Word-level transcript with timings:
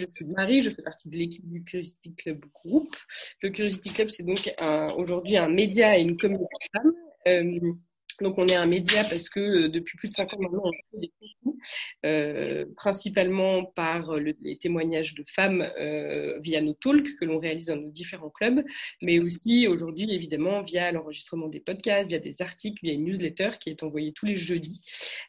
je 0.00 0.06
suis 0.06 0.24
Marie, 0.24 0.62
je 0.62 0.70
fais 0.70 0.82
partie 0.82 1.08
de 1.08 1.16
l'équipe 1.16 1.46
du 1.46 1.62
Curiosity 1.62 2.14
Club 2.14 2.44
Group. 2.54 2.96
Le 3.42 3.50
Curiosity 3.50 3.90
Club, 3.90 4.08
c'est 4.08 4.24
donc 4.24 4.52
aujourd'hui 4.96 5.36
un 5.36 5.48
média 5.48 5.98
et 5.98 6.02
une 6.02 6.16
communauté 6.16 6.46
de 6.74 6.80
femmes. 6.80 7.80
Euh, 8.20 8.24
donc 8.24 8.38
on 8.38 8.46
est 8.46 8.56
un 8.56 8.66
média 8.66 9.04
parce 9.04 9.28
que 9.28 9.40
euh, 9.40 9.68
depuis 9.68 9.96
plus 9.96 10.08
de 10.08 10.14
cinq 10.14 10.32
ans 10.34 10.38
maintenant, 10.40 10.62
on 10.64 10.72
fait 10.72 11.00
des 11.00 11.10
euh, 12.06 12.64
principalement 12.76 13.64
par 13.64 14.14
les 14.16 14.56
témoignages 14.58 15.14
de 15.14 15.24
femmes 15.28 15.66
euh, 15.78 16.38
via 16.40 16.60
nos 16.60 16.72
talks 16.72 17.16
que 17.18 17.24
l'on 17.24 17.38
réalise 17.38 17.66
dans 17.66 17.76
nos 17.76 17.90
différents 17.90 18.30
clubs, 18.30 18.64
mais 19.02 19.18
aussi 19.18 19.68
aujourd'hui 19.68 20.12
évidemment 20.12 20.62
via 20.62 20.90
l'enregistrement 20.92 21.48
des 21.48 21.60
podcasts, 21.60 22.08
via 22.08 22.18
des 22.18 22.42
articles, 22.42 22.78
via 22.82 22.94
une 22.94 23.04
newsletter 23.04 23.50
qui 23.60 23.70
est 23.70 23.82
envoyée 23.82 24.12
tous 24.12 24.26
les 24.26 24.36
jeudis 24.36 24.82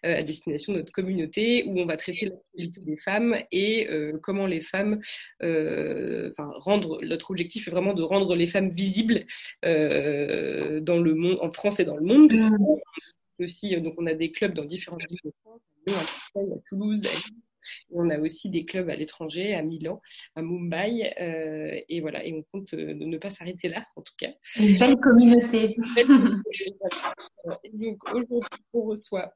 euh, 0.06 0.18
à 0.18 0.24
destination 0.24 0.74
de 0.74 0.80
notre 0.80 0.94
communauté 0.94 1.66
où 1.68 1.80
on 1.80 1.86
va 1.86 1.98
traiter 1.98 2.28
l'actualité 2.28 2.82
des 2.82 2.98
femmes 2.98 3.36
et 3.52 3.90
euh, 3.90 4.18
comment 4.22 4.46
les 4.46 4.62
femmes, 4.62 5.02
euh, 5.44 6.30
enfin 6.32 6.52
rendre, 6.60 7.00
notre 7.04 7.32
objectif 7.32 7.68
est 7.68 7.72
vraiment 7.72 7.94
de 7.94 8.04
rendre 8.04 8.36
les 8.36 8.48
femmes 8.48 8.70
visibles 8.70 9.26
dans 9.64 11.00
le 11.00 11.14
monde, 11.16 11.38
en 11.42 11.52
France 11.52 11.80
et 11.80 11.86
dans 11.86 11.98
le 11.98 12.04
monde. 12.04 12.30
Que 12.30 12.81
aussi, 13.40 13.80
donc 13.82 13.96
on 13.98 14.06
a 14.06 14.14
des 14.14 14.32
clubs 14.32 14.54
dans 14.54 14.66
différentes 14.66 15.02
villes 15.10 15.20
de 15.24 15.32
France, 15.42 15.62
à 15.88 16.40
à 16.40 16.60
Toulouse, 16.70 17.06
à 17.06 17.10
on 17.92 18.10
a 18.10 18.20
aussi 18.20 18.50
des 18.50 18.66
clubs 18.66 18.90
à 18.90 18.96
l'étranger, 18.96 19.54
à 19.54 19.62
Milan, 19.62 20.02
à 20.36 20.42
Mumbai. 20.42 21.14
Euh, 21.20 21.80
et 21.90 22.02
voilà, 22.02 22.26
et 22.26 22.34
on 22.34 22.44
compte 22.44 22.74
euh, 22.74 22.94
ne 22.94 23.18
pas 23.18 23.30
s'arrêter 23.30 23.70
là, 23.70 23.86
en 23.96 24.02
tout 24.02 24.14
cas. 24.18 24.32
Une 24.60 24.80
belle 24.80 24.98
communauté. 24.98 25.78
donc 27.74 28.04
aujourd'hui, 28.14 28.40
on 28.74 28.82
reçoit 28.84 29.34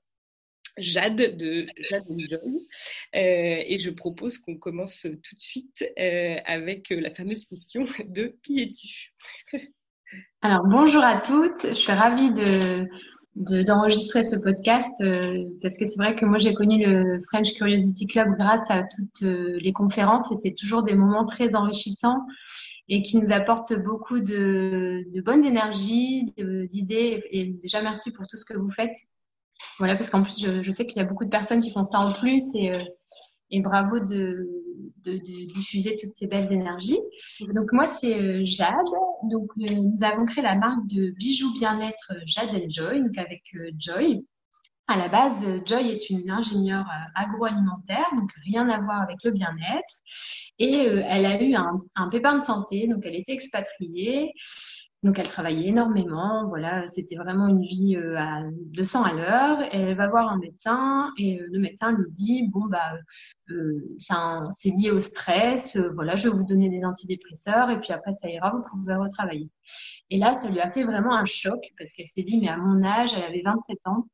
Jade 0.78 1.38
de 1.38 1.68
Jade 1.90 2.06
Joy. 2.18 2.68
Euh, 3.16 3.64
et 3.66 3.78
je 3.80 3.92
propose 3.92 4.38
qu'on 4.38 4.58
commence 4.58 5.02
tout 5.02 5.36
de 5.36 5.42
suite 5.42 5.86
avec 5.98 6.90
la 6.90 7.14
fameuse 7.14 7.46
question 7.46 7.86
de 8.06 8.36
qui 8.44 8.62
es-tu? 8.62 9.14
Alors 10.42 10.64
bonjour 10.68 11.04
à 11.04 11.20
toutes, 11.20 11.68
je 11.70 11.74
suis 11.74 11.92
ravie 11.92 12.32
de, 12.32 12.88
d'enregistrer 13.36 14.24
ce 14.24 14.38
podcast 14.38 14.90
euh, 15.02 15.44
parce 15.62 15.78
que 15.78 15.86
c'est 15.86 15.98
vrai 15.98 16.16
que 16.16 16.26
moi 16.26 16.38
j'ai 16.38 16.54
connu 16.54 16.86
le 16.86 17.22
French 17.24 17.54
Curiosity 17.54 18.08
Club 18.08 18.30
grâce 18.38 18.70
à 18.70 18.84
toutes 18.84 19.24
euh, 19.24 19.58
les 19.62 19.74
conférences 19.74 20.32
et 20.32 20.38
c'est 20.38 20.54
toujours 20.54 20.84
des 20.84 20.96
moments 20.96 21.26
très 21.26 21.54
enrichissants 21.54 22.22
et 22.88 23.02
qui 23.02 23.18
nous 23.18 23.34
apportent 23.34 23.74
beaucoup 23.74 24.20
de, 24.20 25.04
de 25.12 25.22
bonnes 25.22 25.44
énergies, 25.44 26.26
d'idées 26.72 27.24
et 27.32 27.48
déjà 27.48 27.82
merci 27.82 28.12
pour 28.12 28.26
tout 28.28 28.38
ce 28.38 28.46
que 28.46 28.58
vous 28.58 28.72
faites. 28.72 28.96
Voilà 29.80 29.98
parce 29.98 30.10
qu'en 30.10 30.24
plus 30.24 30.48
je, 30.62 30.72
sais 30.72 30.86
qu'il 30.86 30.98
y 30.98 31.02
a 31.02 31.06
beaucoup 31.06 31.26
de 31.26 31.30
personnes 31.30 31.62
qui 31.62 31.72
font 31.72 31.84
ça 31.84 32.00
en 32.00 32.14
plus 32.14 32.44
et 32.56 32.74
euh, 32.74 32.80
et 33.52 33.62
bravo 33.62 34.00
de, 34.00 34.55
de, 35.04 35.18
diffuser 35.54 35.96
toutes 35.96 36.16
ces 36.16 36.28
belles 36.28 36.52
énergies. 36.52 37.00
Donc 37.54 37.72
moi 37.72 37.88
c'est 37.88 38.20
euh, 38.20 38.42
Jade. 38.46 38.74
Donc 39.32 39.50
euh, 39.60 39.74
nous 39.74 40.04
avons 40.04 40.26
créé 40.26 40.44
la 40.44 40.56
marque 40.56 40.86
de 40.88 41.12
bijoux 41.12 41.54
bien-être 41.54 42.12
euh, 42.12 42.20
Jade 42.26 42.50
and 42.54 42.70
Joy, 42.70 43.02
donc 43.02 43.18
avec 43.18 43.44
Joy. 43.78 44.26
À 44.88 44.98
la 44.98 45.10
base, 45.10 45.44
Joy 45.66 45.90
est 45.90 46.12
une 46.12 46.30
ingénieure 46.30 46.86
agroalimentaire, 47.16 48.06
donc 48.16 48.30
rien 48.44 48.70
à 48.70 48.80
voir 48.80 49.02
avec 49.02 49.18
le 49.24 49.32
bien-être. 49.32 49.96
Et 50.60 50.76
elle 50.76 51.26
a 51.26 51.42
eu 51.42 51.56
un, 51.56 51.80
un 51.96 52.08
pépin 52.08 52.38
de 52.38 52.44
santé, 52.44 52.88
donc 52.88 53.04
elle 53.04 53.16
était 53.16 53.34
expatriée. 53.34 54.32
Donc 55.06 55.20
elle 55.20 55.28
travaillait 55.28 55.70
énormément, 55.70 56.48
voilà, 56.48 56.88
c'était 56.88 57.16
vraiment 57.16 57.48
une 57.48 57.62
vie 57.62 57.96
euh, 57.96 58.18
à 58.18 58.42
200 58.74 59.04
à 59.04 59.14
l'heure. 59.14 59.60
Elle 59.72 59.96
va 59.96 60.08
voir 60.08 60.32
un 60.32 60.40
médecin 60.40 61.12
et 61.20 61.40
euh, 61.40 61.48
le 61.52 61.60
médecin 61.60 61.92
lui 61.92 62.10
dit 62.10 62.50
bon 62.52 62.66
bah 62.66 62.96
euh, 63.52 63.86
c'est 64.00 64.72
lié 64.72 64.90
au 64.90 65.00
stress, 65.00 65.78
voilà, 65.94 66.16
je 66.16 66.28
vais 66.28 66.36
vous 66.36 66.44
donner 66.44 66.70
des 66.70 66.84
antidépresseurs 66.84 67.70
et 67.70 67.80
puis 67.80 67.94
après 67.94 68.14
ça 68.14 68.28
ira, 68.32 68.50
vous 68.50 68.64
pouvez 68.68 68.96
retravailler. 68.96 69.52
Et 70.10 70.18
là, 70.18 70.36
ça 70.38 70.50
lui 70.50 70.60
a 70.60 70.72
fait 70.72 70.84
vraiment 70.84 71.14
un 71.14 71.26
choc 71.26 71.60
parce 71.78 71.94
qu'elle 71.94 72.08
s'est 72.08 72.24
dit 72.24 72.42
mais 72.42 72.50
à 72.50 72.58
mon 72.58 72.84
âge, 72.84 73.14
elle 73.16 73.26
avait 73.26 73.44
27 73.46 73.78
ans, 73.86 74.08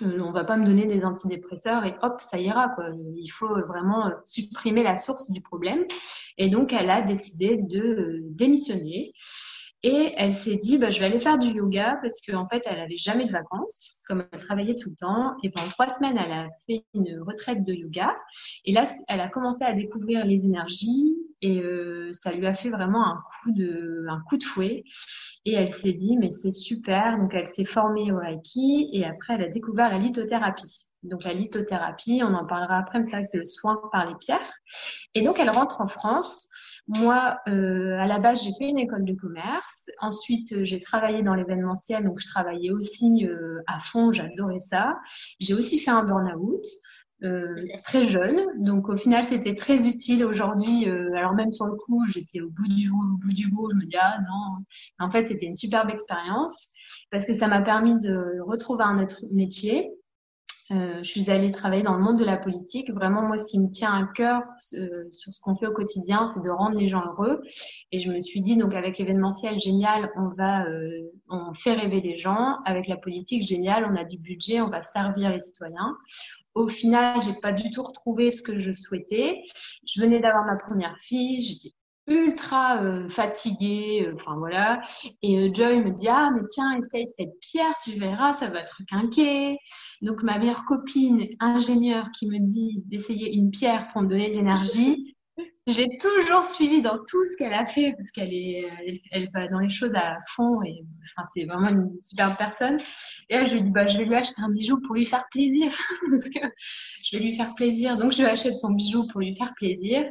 on 0.00 0.32
va 0.32 0.44
pas 0.44 0.56
me 0.56 0.66
donner 0.66 0.88
des 0.88 1.04
antidépresseurs 1.04 1.84
et 1.84 1.94
hop, 2.02 2.20
ça 2.20 2.40
ira 2.40 2.70
quoi. 2.70 2.86
Il 3.14 3.28
faut 3.28 3.64
vraiment 3.68 4.10
supprimer 4.24 4.82
la 4.82 4.96
source 4.96 5.30
du 5.30 5.40
problème. 5.40 5.84
Et 6.36 6.50
donc 6.50 6.72
elle 6.72 6.90
a 6.90 7.02
décidé 7.02 7.58
de 7.58 8.22
démissionner. 8.24 9.12
Et 9.88 10.12
elle 10.16 10.34
s'est 10.34 10.56
dit, 10.56 10.78
bah, 10.78 10.90
je 10.90 10.98
vais 10.98 11.06
aller 11.06 11.20
faire 11.20 11.38
du 11.38 11.46
yoga 11.46 12.00
parce 12.02 12.20
qu'en 12.20 12.48
fait, 12.48 12.60
elle 12.66 12.78
n'avait 12.78 12.96
jamais 12.96 13.24
de 13.24 13.30
vacances, 13.30 14.00
comme 14.08 14.24
elle 14.32 14.40
travaillait 14.40 14.74
tout 14.74 14.90
le 14.90 14.96
temps. 14.96 15.36
Et 15.44 15.50
pendant 15.50 15.68
trois 15.68 15.88
semaines, 15.94 16.18
elle 16.18 16.32
a 16.32 16.48
fait 16.66 16.84
une 16.92 17.20
retraite 17.20 17.62
de 17.62 17.72
yoga. 17.72 18.12
Et 18.64 18.72
là, 18.72 18.88
elle 19.06 19.20
a 19.20 19.28
commencé 19.28 19.62
à 19.62 19.72
découvrir 19.72 20.24
les 20.24 20.44
énergies 20.44 21.14
et 21.40 21.60
euh, 21.60 22.10
ça 22.10 22.32
lui 22.32 22.48
a 22.48 22.54
fait 22.54 22.70
vraiment 22.70 23.06
un 23.06 23.22
coup 23.30 23.52
de, 23.52 24.06
un 24.08 24.20
coup 24.28 24.36
de 24.36 24.42
fouet. 24.42 24.82
Et 25.44 25.52
elle 25.52 25.72
s'est 25.72 25.92
dit, 25.92 26.16
mais 26.16 26.32
c'est 26.32 26.50
super. 26.50 27.16
Donc, 27.16 27.32
elle 27.32 27.46
s'est 27.46 27.64
formée 27.64 28.10
au 28.10 28.18
Reiki 28.18 28.90
et 28.92 29.04
après, 29.04 29.34
elle 29.34 29.44
a 29.44 29.48
découvert 29.48 29.88
la 29.88 29.98
lithothérapie. 29.98 30.86
Donc, 31.04 31.22
la 31.22 31.32
lithothérapie, 31.32 32.22
on 32.24 32.34
en 32.34 32.44
parlera 32.44 32.78
après, 32.78 32.98
mais 32.98 33.04
c'est 33.04 33.12
vrai 33.12 33.22
que 33.22 33.28
c'est 33.30 33.38
le 33.38 33.46
soin 33.46 33.80
par 33.92 34.04
les 34.04 34.16
pierres. 34.16 34.52
Et 35.14 35.22
donc, 35.22 35.38
elle 35.38 35.50
rentre 35.50 35.80
en 35.80 35.86
France 35.86 36.45
moi, 36.88 37.38
euh, 37.48 37.98
à 37.98 38.06
la 38.06 38.18
base, 38.18 38.42
j'ai 38.42 38.52
fait 38.58 38.68
une 38.68 38.78
école 38.78 39.04
de 39.04 39.14
commerce. 39.14 39.90
Ensuite, 40.00 40.52
euh, 40.52 40.64
j'ai 40.64 40.80
travaillé 40.80 41.22
dans 41.22 41.34
l'événementiel, 41.34 42.04
donc 42.04 42.20
je 42.20 42.26
travaillais 42.26 42.70
aussi 42.70 43.26
euh, 43.26 43.60
à 43.66 43.80
fond, 43.80 44.12
j'adorais 44.12 44.60
ça. 44.60 45.00
J'ai 45.40 45.54
aussi 45.54 45.78
fait 45.78 45.90
un 45.90 46.04
burn-out. 46.04 46.64
Euh, 47.22 47.64
très 47.82 48.06
jeune, 48.06 48.38
donc 48.62 48.90
au 48.90 48.96
final 48.98 49.24
c'était 49.24 49.54
très 49.54 49.88
utile 49.88 50.22
aujourd'hui. 50.22 50.86
Euh, 50.86 51.14
alors 51.14 51.32
même 51.32 51.50
sur 51.50 51.64
le 51.64 51.74
coup, 51.74 52.04
j'étais 52.10 52.42
au 52.42 52.50
bout 52.50 52.68
du 52.68 52.90
au 52.90 53.16
bout 53.16 53.32
du 53.32 53.48
bout, 53.48 53.70
je 53.70 53.76
me 53.76 53.86
dis 53.86 53.96
ah 53.98 54.18
non. 54.20 54.62
En 54.98 55.10
fait, 55.10 55.24
c'était 55.24 55.46
une 55.46 55.54
superbe 55.54 55.88
expérience 55.88 56.72
parce 57.10 57.24
que 57.24 57.32
ça 57.32 57.48
m'a 57.48 57.62
permis 57.62 57.98
de 57.98 58.38
retrouver 58.40 58.84
un 58.84 59.02
autre 59.02 59.24
métier, 59.32 59.90
je 60.70 61.02
suis 61.02 61.30
allée 61.30 61.52
travailler 61.52 61.82
dans 61.82 61.94
le 61.94 62.02
monde 62.02 62.18
de 62.18 62.24
la 62.24 62.36
politique. 62.36 62.90
Vraiment, 62.90 63.22
moi, 63.22 63.38
ce 63.38 63.46
qui 63.46 63.58
me 63.58 63.70
tient 63.70 63.92
à 63.92 64.06
cœur 64.14 64.42
euh, 64.74 65.04
sur 65.10 65.32
ce 65.32 65.40
qu'on 65.40 65.54
fait 65.54 65.66
au 65.66 65.72
quotidien, 65.72 66.28
c'est 66.32 66.42
de 66.42 66.50
rendre 66.50 66.78
les 66.78 66.88
gens 66.88 67.04
heureux. 67.06 67.42
Et 67.92 68.00
je 68.00 68.10
me 68.10 68.20
suis 68.20 68.42
dit, 68.42 68.56
donc 68.56 68.74
avec 68.74 68.98
l'événementiel, 68.98 69.60
génial, 69.60 70.10
on 70.16 70.28
va, 70.28 70.64
euh, 70.66 71.10
on 71.28 71.54
fait 71.54 71.74
rêver 71.74 72.00
les 72.00 72.16
gens. 72.16 72.58
Avec 72.64 72.88
la 72.88 72.96
politique, 72.96 73.46
génial, 73.46 73.86
on 73.90 73.96
a 73.96 74.04
du 74.04 74.18
budget, 74.18 74.60
on 74.60 74.68
va 74.68 74.82
servir 74.82 75.30
les 75.30 75.40
citoyens. 75.40 75.96
Au 76.54 76.68
final, 76.68 77.22
j'ai 77.22 77.34
pas 77.34 77.52
du 77.52 77.70
tout 77.70 77.82
retrouvé 77.82 78.30
ce 78.30 78.42
que 78.42 78.58
je 78.58 78.72
souhaitais. 78.72 79.42
Je 79.86 80.00
venais 80.00 80.20
d'avoir 80.20 80.44
ma 80.46 80.56
première 80.56 80.96
fille, 80.98 81.40
j'étais 81.40 81.74
ultra 82.06 82.82
euh, 82.82 83.08
fatiguée, 83.08 84.06
euh, 84.06 84.14
enfin 84.14 84.36
voilà. 84.36 84.80
Et 85.22 85.38
euh, 85.38 85.50
Joy 85.52 85.80
me 85.80 85.90
dit 85.90 86.08
ah 86.08 86.30
mais 86.34 86.46
tiens 86.48 86.76
essaye 86.78 87.06
cette 87.06 87.38
pierre, 87.40 87.74
tu 87.82 87.92
verras, 87.92 88.34
ça 88.34 88.48
va 88.48 88.62
te 88.62 88.72
requinquer. 88.78 89.58
Donc 90.02 90.22
ma 90.22 90.38
meilleure 90.38 90.64
copine 90.66 91.26
ingénieure 91.40 92.10
qui 92.12 92.26
me 92.26 92.38
dit 92.38 92.82
d'essayer 92.86 93.34
une 93.34 93.50
pierre 93.50 93.88
pour 93.92 94.02
me 94.02 94.08
donner 94.08 94.30
de 94.30 94.34
l'énergie. 94.34 95.15
J'ai 95.66 95.88
toujours 95.98 96.44
suivi 96.44 96.80
dans 96.80 96.96
tout 97.08 97.24
ce 97.24 97.36
qu'elle 97.36 97.52
a 97.52 97.66
fait 97.66 97.92
parce 97.96 98.12
qu'elle 98.12 98.32
est, 98.32 98.70
elle, 99.10 99.28
va 99.34 99.48
dans 99.48 99.58
les 99.58 99.68
choses 99.68 99.96
à 99.96 100.16
fond 100.36 100.62
et 100.62 100.84
enfin 101.02 101.28
c'est 101.34 101.44
vraiment 101.44 101.68
une 101.70 101.90
superbe 102.02 102.36
personne. 102.38 102.78
Et 103.28 103.34
là 103.34 103.46
je 103.46 103.54
lui 103.54 103.62
dis 103.62 103.72
bah 103.72 103.84
je 103.88 103.98
vais 103.98 104.04
lui 104.04 104.14
acheter 104.14 104.40
un 104.42 104.50
bijou 104.50 104.80
pour 104.86 104.94
lui 104.94 105.04
faire 105.04 105.26
plaisir 105.32 105.72
parce 106.10 106.28
que 106.28 106.38
je 107.02 107.16
vais 107.16 107.24
lui 107.24 107.34
faire 107.34 107.52
plaisir. 107.56 107.98
Donc 107.98 108.12
je 108.12 108.18
lui 108.18 108.26
achète 108.26 108.56
son 108.58 108.70
bijou 108.70 109.08
pour 109.08 109.20
lui 109.20 109.34
faire 109.34 109.52
plaisir. 109.56 110.08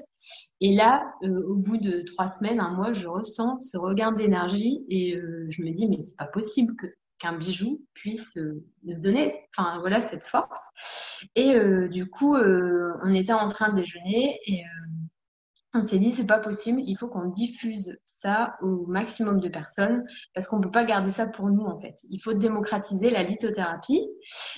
Et 0.60 0.76
là, 0.76 1.06
euh, 1.24 1.44
au 1.48 1.56
bout 1.56 1.78
de 1.78 2.02
trois 2.02 2.32
semaines, 2.32 2.60
un 2.60 2.72
mois, 2.72 2.92
je 2.92 3.08
ressens 3.08 3.60
ce 3.62 3.78
regain 3.78 4.12
d'énergie 4.12 4.84
et 4.90 5.16
euh, 5.16 5.48
je 5.52 5.62
me 5.62 5.72
dis 5.72 5.88
mais 5.88 6.02
c'est 6.02 6.18
pas 6.18 6.28
possible 6.28 6.76
que 6.76 6.88
qu'un 7.18 7.38
bijou 7.38 7.82
puisse 7.94 8.36
euh, 8.36 8.62
nous 8.84 9.00
donner, 9.00 9.40
enfin 9.56 9.80
voilà 9.80 10.02
cette 10.02 10.26
force. 10.26 10.60
Et 11.36 11.58
du 11.90 12.08
coup, 12.10 12.36
on 12.36 13.14
était 13.14 13.34
en 13.34 13.48
train 13.48 13.72
de 13.72 13.80
déjeuner 13.80 14.38
et 14.46 14.64
on 15.76 15.82
s'est 15.82 16.00
dit 16.00 16.12
c'est 16.12 16.26
pas 16.26 16.40
possible, 16.40 16.82
il 16.86 16.96
faut 16.96 17.08
qu'on 17.08 17.30
diffuse 17.30 17.98
ça 18.06 18.56
au 18.62 18.86
maximum 18.88 19.40
de 19.40 19.50
personnes 19.50 20.04
parce 20.34 20.48
qu'on 20.48 20.62
peut 20.62 20.72
pas 20.72 20.86
garder 20.86 21.12
ça 21.12 21.26
pour 21.26 21.50
nous 21.50 21.66
en 21.66 21.80
fait. 21.80 21.96
Il 22.10 22.20
faut 22.20 22.34
démocratiser 22.34 23.10
la 23.10 23.24
lithothérapie 23.24 24.02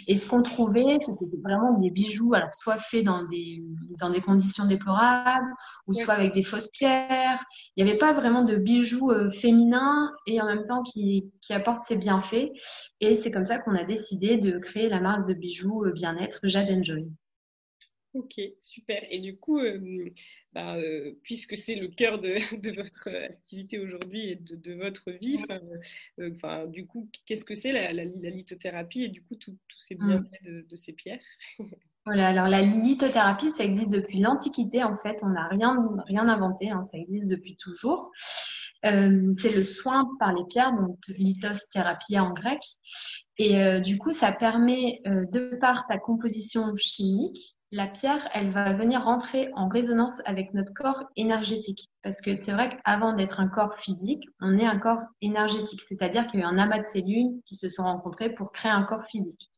et 0.08 0.16
ce 0.16 0.28
qu'on 0.28 0.44
trouvait 0.44 0.98
c'était 1.00 1.26
vraiment 1.44 1.80
des 1.80 1.90
bijoux 1.90 2.34
alors 2.34 2.54
soit 2.54 2.78
faits 2.78 3.04
dans 3.04 3.26
des 3.26 3.64
dans 4.00 4.10
des 4.10 4.22
conditions 4.22 4.66
déplorables 4.66 5.52
ou 5.88 5.94
soit 5.94 6.14
avec 6.14 6.34
des 6.34 6.44
fausses 6.44 6.70
pierres. 6.72 7.44
Il 7.76 7.84
n'y 7.84 7.90
avait 7.90 8.00
pas 8.00 8.14
vraiment 8.14 8.44
de 8.44 8.56
bijoux 8.56 9.12
euh, 9.12 9.30
féminins 9.32 10.12
et 10.28 10.40
en 10.42 10.46
même 10.46 10.62
temps 10.62 10.84
qui 10.84 11.32
qui 11.42 11.54
apportent 11.54 11.84
ses 11.84 11.96
bienfaits 11.96 12.52
et 13.02 13.16
c'est 13.16 13.32
comme 13.32 13.46
ça 13.46 13.58
qu'on 13.58 13.76
a 13.76 13.84
décidé 13.84 14.38
de 14.38 14.60
créer 14.60 14.90
la 14.90 15.00
marque 15.00 15.28
de 15.28 15.34
bijoux 15.34 15.84
euh, 15.86 15.92
bien-être 15.92 16.40
Jade 16.44 16.70
Enjoy. 16.70 17.08
Ok, 18.18 18.42
super. 18.62 19.04
Et 19.12 19.20
du 19.20 19.38
coup, 19.38 19.60
euh, 19.60 20.10
bah, 20.52 20.76
euh, 20.76 21.14
puisque 21.22 21.56
c'est 21.56 21.76
le 21.76 21.88
cœur 21.88 22.18
de, 22.18 22.34
de 22.60 22.72
votre 22.72 23.10
activité 23.10 23.78
aujourd'hui 23.78 24.30
et 24.30 24.36
de, 24.36 24.56
de, 24.56 24.74
votre 24.74 25.12
vie, 25.12 25.38
euh, 26.20 26.32
enfin, 26.36 26.66
du 26.66 26.88
coup, 26.88 27.12
qu'est-ce 27.28 27.46
que 27.46 27.54
c'est 27.54 27.72
la, 27.72 27.94
la, 27.94 28.06
la, 28.06 28.30
lithothérapie 28.32 29.04
et 29.04 29.10
du 29.10 29.22
coup 29.22 29.36
tous 29.36 29.56
ces 29.78 29.94
mm. 29.96 30.08
bienfaits 30.08 30.44
de, 30.44 30.66
de, 30.68 30.76
ces 30.76 30.94
pierres? 30.94 31.24
Voilà, 32.06 32.30
alors 32.30 32.48
la 32.48 32.62
lithothérapie, 32.62 33.52
ça 33.52 33.66
existe 33.66 33.92
depuis 33.92 34.22
l'Antiquité 34.22 34.82
en 34.82 34.96
fait, 34.96 35.18
on 35.24 35.30
n'a 35.30 35.50
rien, 35.50 35.78
rien 36.06 36.30
inventé, 36.30 36.70
hein, 36.70 36.84
ça 36.90 36.98
existe 36.98 37.30
depuis 37.30 37.58
toujours. 37.58 38.14
C'est 38.82 39.54
le 39.54 39.64
soin 39.66 40.10
par 40.18 40.34
les 40.34 40.46
pierres, 40.46 40.72
donc 40.72 41.00
lithos 41.10 41.68
thérapia 41.74 42.24
en 42.24 42.32
grec. 42.32 42.62
Et 43.38 43.82
du 43.82 43.98
coup, 43.98 44.14
ça 44.14 44.32
permet, 44.32 45.02
de 45.04 45.58
par 45.58 45.84
sa 45.86 45.98
composition 45.98 46.74
chimique, 46.78 47.57
la 47.72 47.88
pierre, 47.88 48.30
elle 48.34 48.50
va 48.50 48.74
venir 48.74 49.04
rentrer 49.04 49.50
en 49.54 49.68
résonance 49.68 50.22
avec 50.26 50.54
notre 50.54 50.74
corps 50.74 51.04
énergétique. 51.18 51.90
Parce 52.02 52.22
que 52.22 52.38
c'est 52.38 52.54
vrai 52.54 52.70
qu'avant 52.70 53.14
d'être 53.14 53.40
un 53.40 53.50
corps 53.50 53.76
physique, 53.76 54.24
on 54.40 54.58
est 54.58 54.66
un 54.66 54.80
corps 54.80 55.02
énergétique. 55.22 55.82
C'est-à-dire 55.82 56.28
qu'il 56.28 56.40
y 56.40 56.44
a 56.44 56.46
eu 56.46 56.50
un 56.50 56.58
amas 56.58 56.80
de 56.80 56.86
cellules 56.86 57.42
qui 57.46 57.56
se 57.56 57.68
sont 57.68 57.84
rencontrées 57.84 58.30
pour 58.30 58.52
créer 58.52 58.72
un 58.72 58.84
corps 58.84 59.04
physique. 59.04 59.52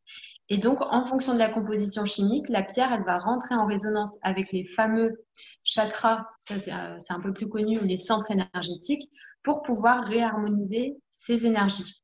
Et 0.51 0.57
donc, 0.57 0.81
en 0.81 1.05
fonction 1.05 1.33
de 1.33 1.39
la 1.39 1.49
composition 1.49 2.05
chimique, 2.05 2.49
la 2.49 2.63
pierre, 2.63 2.91
elle 2.91 3.03
va 3.03 3.19
rentrer 3.19 3.53
en 3.53 3.67
résonance 3.67 4.17
avec 4.23 4.51
les 4.51 4.65
fameux 4.65 5.23
chakras, 5.63 6.25
ça 6.39 6.57
c'est 6.57 6.73
euh, 6.73 6.97
un 7.09 7.19
peu 7.19 7.31
plus 7.31 7.47
connu, 7.47 7.79
les 7.81 7.97
centres 7.97 8.31
énergétiques, 8.31 9.07
pour 9.43 9.61
pouvoir 9.61 10.05
réharmoniser 10.05 10.97
ces 11.11 11.45
énergies. 11.45 11.98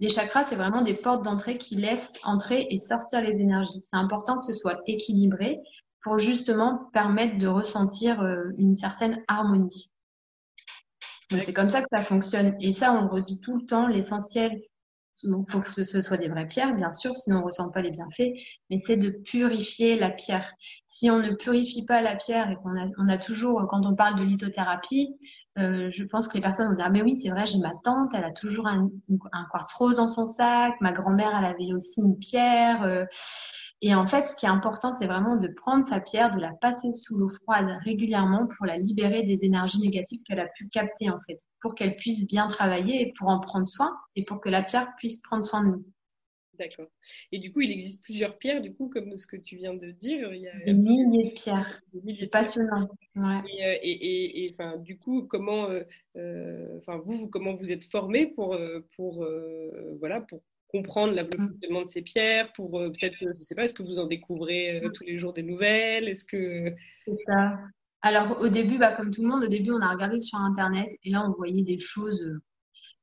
Les 0.00 0.08
chakras, 0.08 0.46
c'est 0.46 0.56
vraiment 0.56 0.82
des 0.82 0.94
portes 0.94 1.24
d'entrée 1.24 1.58
qui 1.58 1.76
laissent 1.76 2.14
entrer 2.22 2.66
et 2.70 2.78
sortir 2.78 3.20
les 3.20 3.40
énergies. 3.40 3.82
C'est 3.82 3.96
important 3.96 4.38
que 4.38 4.46
ce 4.46 4.54
soit 4.54 4.80
équilibré 4.86 5.60
pour 6.02 6.18
justement 6.18 6.88
permettre 6.92 7.36
de 7.36 7.46
ressentir 7.46 8.22
euh, 8.22 8.44
une 8.56 8.74
certaine 8.74 9.22
harmonie. 9.28 9.92
c'est 11.30 11.52
comme 11.52 11.68
ça 11.68 11.82
que 11.82 11.88
ça 11.92 12.02
fonctionne. 12.02 12.56
Et 12.60 12.72
ça, 12.72 12.94
on 12.94 13.02
le 13.02 13.08
redit 13.08 13.40
tout 13.40 13.58
le 13.58 13.66
temps, 13.66 13.86
l'essentiel 13.86 14.62
il 15.22 15.44
faut 15.48 15.60
que 15.60 15.72
ce 15.72 16.00
soit 16.00 16.16
des 16.16 16.28
vraies 16.28 16.48
pierres, 16.48 16.74
bien 16.74 16.92
sûr, 16.92 17.16
sinon 17.16 17.38
on 17.38 17.40
ne 17.40 17.46
ressent 17.46 17.70
pas 17.70 17.82
les 17.82 17.90
bienfaits, 17.90 18.32
mais 18.70 18.78
c'est 18.78 18.96
de 18.96 19.10
purifier 19.10 19.98
la 19.98 20.10
pierre. 20.10 20.52
Si 20.86 21.10
on 21.10 21.18
ne 21.18 21.32
purifie 21.32 21.84
pas 21.84 22.00
la 22.00 22.16
pierre 22.16 22.50
et 22.50 22.56
qu'on 22.56 22.76
a, 22.78 22.86
on 22.98 23.08
a 23.08 23.18
toujours, 23.18 23.66
quand 23.68 23.86
on 23.86 23.94
parle 23.94 24.18
de 24.18 24.24
lithothérapie, 24.24 25.16
euh, 25.60 25.90
je 25.90 26.04
pense 26.04 26.28
que 26.28 26.34
les 26.34 26.40
personnes 26.40 26.68
vont 26.68 26.74
dire, 26.74 26.90
mais 26.90 27.02
oui, 27.02 27.16
c'est 27.16 27.30
vrai, 27.30 27.46
j'ai 27.46 27.58
ma 27.58 27.72
tante, 27.84 28.12
elle 28.14 28.24
a 28.24 28.32
toujours 28.32 28.66
un, 28.66 28.90
un, 29.32 29.46
quartz 29.50 29.72
rose 29.74 29.96
dans 29.96 30.08
son 30.08 30.26
sac, 30.26 30.74
ma 30.80 30.92
grand-mère, 30.92 31.32
elle 31.38 31.44
avait 31.44 31.72
aussi 31.72 32.00
une 32.00 32.18
pierre. 32.18 32.82
Euh, 32.82 33.04
et 33.82 33.94
en 33.94 34.06
fait, 34.06 34.26
ce 34.26 34.36
qui 34.36 34.44
est 34.46 34.50
important, 34.50 34.92
c'est 34.92 35.06
vraiment 35.06 35.36
de 35.36 35.48
prendre 35.48 35.84
sa 35.84 36.00
pierre, 36.00 36.30
de 36.30 36.38
la 36.38 36.52
passer 36.52 36.92
sous 36.92 37.18
l'eau 37.18 37.30
froide 37.42 37.78
régulièrement 37.84 38.46
pour 38.46 38.66
la 38.66 38.76
libérer 38.76 39.22
des 39.22 39.44
énergies 39.44 39.80
négatives 39.80 40.20
qu'elle 40.24 40.40
a 40.40 40.48
pu 40.48 40.68
capter, 40.68 41.10
en 41.10 41.18
fait, 41.26 41.38
pour 41.62 41.74
qu'elle 41.74 41.96
puisse 41.96 42.26
bien 42.26 42.46
travailler 42.46 43.00
et 43.00 43.12
pour 43.18 43.28
en 43.28 43.40
prendre 43.40 43.66
soin 43.66 43.96
et 44.16 44.24
pour 44.24 44.40
que 44.40 44.50
la 44.50 44.62
pierre 44.62 44.94
puisse 44.96 45.20
prendre 45.20 45.44
soin 45.44 45.64
de 45.64 45.68
nous. 45.68 45.84
D'accord. 46.60 46.86
Et 47.32 47.38
du 47.38 47.52
coup, 47.52 47.62
il 47.62 47.72
existe 47.72 48.02
plusieurs 48.02 48.38
pierres, 48.38 48.60
du 48.60 48.72
coup, 48.72 48.88
comme 48.88 49.16
ce 49.16 49.26
que 49.26 49.36
tu 49.36 49.56
viens 49.56 49.74
de 49.74 49.90
dire. 49.90 50.32
Il 50.32 50.42
y 50.42 50.48
a 50.48 50.56
des 50.64 50.74
milliers 50.74 51.30
de 51.30 51.34
pierres. 51.34 51.82
C'est 52.14 52.30
passionnant. 52.30 52.88
Ouais. 53.16 53.40
Et, 53.82 54.44
et, 54.44 54.50
enfin, 54.52 54.76
du 54.76 54.96
coup, 54.98 55.26
comment, 55.26 55.70
euh, 55.70 55.82
euh, 56.16 56.78
enfin, 56.78 57.00
vous, 57.04 57.28
comment 57.28 57.54
vous 57.54 57.72
êtes 57.72 57.84
formé 57.84 58.26
pour, 58.26 58.54
euh, 58.54 58.86
pour, 58.94 59.26
voilà, 59.98 60.20
pour 60.20 60.42
comprendre 60.70 61.14
le 61.14 61.24
mm. 61.24 61.48
fonctionnement 61.48 61.82
de 61.82 61.86
ces 61.86 62.02
pierres, 62.02 62.52
pour 62.52 62.78
euh, 62.78 62.90
peut-être, 62.90 63.16
je 63.18 63.26
ne 63.26 63.32
sais 63.32 63.54
pas, 63.54 63.64
est-ce 63.64 63.74
que 63.74 63.82
vous 63.82 63.98
en 63.98 64.06
découvrez 64.06 64.80
euh, 64.80 64.90
tous 64.90 65.04
les 65.04 65.18
jours 65.18 65.32
des 65.32 65.42
nouvelles? 65.42 66.08
Est-ce 66.08 66.24
que... 66.24 66.74
C'est 67.06 67.16
ça. 67.26 67.58
Alors 68.02 68.40
au 68.40 68.48
début, 68.48 68.78
bah, 68.78 68.92
comme 68.92 69.10
tout 69.10 69.22
le 69.22 69.28
monde, 69.28 69.44
au 69.44 69.48
début, 69.48 69.72
on 69.72 69.80
a 69.80 69.92
regardé 69.92 70.20
sur 70.20 70.38
Internet 70.38 70.88
et 71.04 71.10
là, 71.10 71.26
on 71.28 71.32
voyait 71.32 71.62
des 71.62 71.78
choses. 71.78 72.40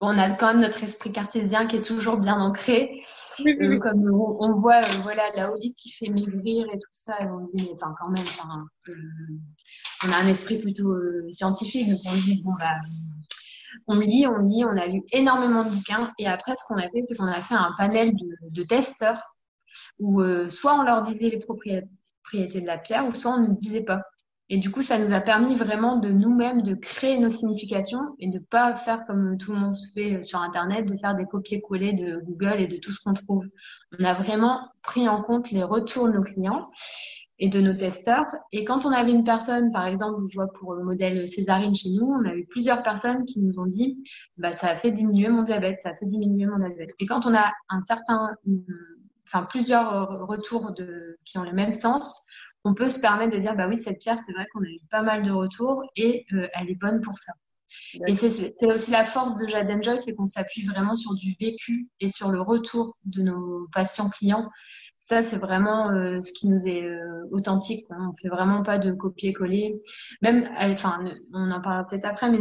Euh, 0.04 0.06
on 0.06 0.18
a 0.18 0.32
quand 0.32 0.48
même 0.48 0.62
notre 0.62 0.84
esprit 0.84 1.12
cartésien 1.12 1.66
qui 1.66 1.78
est 1.78 1.82
toujours 1.82 2.18
bien 2.18 2.40
ancré. 2.40 3.02
comme 3.82 4.10
on, 4.40 4.54
voit 4.60 4.82
voilà, 5.04 5.24
la 5.36 5.52
olite 5.52 5.76
qui 5.76 5.92
fait 5.92 6.10
maigrir 6.10 6.68
et 6.68 6.80
tout 6.80 6.90
ça, 6.92 7.16
et 7.22 7.26
on 7.26 7.48
se 7.48 7.52
dit, 7.56 7.70
mais 7.72 7.78
quand 7.80 8.10
même, 8.10 8.26
on 10.04 10.12
a 10.12 10.18
un 10.18 10.28
esprit 10.28 10.60
plutôt 10.60 10.96
scientifique, 11.32 11.90
donc 11.90 12.00
on 12.06 12.16
se 12.16 12.24
dit, 12.24 12.42
bon, 12.44 12.54
bah, 12.60 12.76
on 13.88 14.00
lit, 14.00 14.28
on 14.28 14.40
lit, 14.40 14.66
on 14.66 14.78
a 14.78 14.88
lu 14.88 15.04
énormément 15.12 15.64
de 15.64 15.70
bouquins. 15.70 16.12
Et 16.20 16.28
après, 16.28 16.54
ce 16.56 16.66
qu'on 16.68 16.78
a 16.78 16.90
fait, 16.90 17.04
c'est 17.04 17.16
qu'on 17.16 17.26
a 17.26 17.42
fait 17.42 17.56
un 17.56 17.74
panel 17.78 18.14
de, 18.52 18.64
testeurs 18.64 19.36
où 20.00 20.22
euh, 20.22 20.50
soit 20.50 20.80
on 20.80 20.84
leur 20.84 21.04
disait 21.04 21.30
les 21.30 21.40
propriétés 21.40 22.62
de 22.62 22.68
la 22.68 22.78
pierre, 22.78 23.08
ou 23.08 23.14
soit 23.14 23.32
on 23.32 23.48
ne 23.48 23.56
disait 23.56 23.84
pas. 23.84 24.02
Et 24.50 24.60
du 24.60 24.72
coup, 24.72 24.82
ça 24.82 24.98
nous 24.98 25.14
a 25.14 25.20
permis 25.20 25.56
vraiment 25.56 25.98
de 25.98 26.10
nous-mêmes 26.10 26.62
de 26.62 26.74
créer 26.74 27.20
nos 27.20 27.30
significations 27.30 28.16
et 28.20 28.30
de 28.30 28.40
pas 28.40 28.76
faire 28.76 29.06
comme 29.06 29.38
tout 29.38 29.52
le 29.52 29.60
monde 29.60 29.74
se 29.74 29.92
fait 29.92 30.24
sur 30.24 30.40
Internet, 30.40 30.86
de 30.86 30.98
faire 30.98 31.16
des 31.16 31.26
copier-coller 31.26 31.92
de 31.92 32.22
Google 32.26 32.62
et 32.62 32.68
de 32.68 32.78
tout 32.78 32.92
ce 32.94 33.02
qu'on 33.04 33.14
trouve. 33.14 33.46
On 34.00 34.06
a 34.06 34.14
vraiment 34.14 34.70
pris 34.84 35.10
en 35.10 35.22
compte 35.22 35.52
les 35.52 35.64
retours 35.64 36.08
de 36.08 36.14
nos 36.14 36.24
clients 36.24 36.70
et 37.40 37.50
de 37.50 37.60
nos 37.60 37.74
testeurs. 37.74 38.26
Et 38.54 38.64
quand 38.64 38.86
on 38.86 38.92
avait 38.92 39.12
une 39.12 39.26
personne, 39.26 39.72
par 39.72 39.86
exemple, 39.86 40.22
je 40.30 40.36
vois 40.36 40.52
pour 40.54 40.74
le 40.74 40.84
modèle 40.84 41.28
Césarine 41.28 41.76
chez 41.76 41.90
nous, 41.90 42.06
on 42.06 42.26
a 42.26 42.34
eu 42.34 42.46
plusieurs 42.46 42.84
personnes 42.84 43.26
qui 43.26 43.42
nous 43.42 43.60
ont 43.60 43.66
dit, 43.66 44.02
bah, 44.38 44.54
ça 44.54 44.68
a 44.68 44.76
fait 44.76 44.92
diminuer 44.92 45.28
mon 45.28 45.44
diabète, 45.44 45.82
ça 45.82 45.90
a 45.90 45.96
fait 45.96 46.06
diminuer 46.06 46.46
mon 46.46 46.58
diabète. 46.58 46.92
Et 47.00 47.06
quand 47.06 47.26
on 47.26 47.36
a 47.36 47.52
un 47.70 47.82
certain, 47.82 48.32
enfin, 49.28 49.44
plusieurs 49.44 50.26
retours 50.28 50.72
de, 50.72 51.20
qui 51.26 51.38
ont 51.38 51.44
le 51.44 51.54
même 51.54 51.74
sens, 51.74 52.26
on 52.68 52.74
peut 52.74 52.90
se 52.90 53.00
permettre 53.00 53.34
de 53.34 53.40
dire, 53.40 53.56
bah 53.56 53.68
oui, 53.68 53.78
cette 53.78 54.00
pierre, 54.00 54.20
c'est 54.26 54.34
vrai 54.34 54.46
qu'on 54.54 54.62
a 54.62 54.68
eu 54.68 54.80
pas 54.92 55.02
mal 55.02 55.24
de 55.24 55.32
retours 55.32 55.84
et 55.96 56.26
euh, 56.34 56.48
elle 56.54 56.70
est 56.70 56.80
bonne 56.80 57.02
pour 57.02 57.18
ça. 57.18 57.34
Et 58.08 58.16
c'est 58.16 58.54
aussi 58.66 58.92
la 58.92 59.04
force 59.04 59.36
de 59.38 59.48
Jade 59.48 59.70
Enjoy, 59.70 60.00
c'est 60.00 60.14
qu'on 60.14 60.28
s'appuie 60.28 60.66
vraiment 60.68 60.96
sur 60.96 61.14
du 61.16 61.36
vécu 61.40 61.90
et 62.00 62.10
sur 62.10 62.30
le 62.30 62.42
retour 62.42 62.98
de 63.06 63.22
nos 63.22 63.68
patients 63.74 64.10
clients 64.10 64.50
ça, 65.08 65.24
c'est 65.24 65.38
vraiment 65.38 65.90
euh, 65.90 66.20
ce 66.20 66.34
qui 66.34 66.50
nous 66.50 66.68
est 66.68 66.84
euh, 66.84 67.30
authentique. 67.32 67.88
Quoi. 67.88 67.96
On 67.98 68.14
fait 68.22 68.28
vraiment 68.28 68.62
pas 68.62 68.78
de 68.78 68.92
copier-coller. 68.92 69.82
Même, 70.22 70.44
enfin, 70.58 71.00
on 71.34 71.50
en 71.50 71.62
parlera 71.62 71.88
peut-être 71.88 72.04
après, 72.04 72.30
mais 72.30 72.40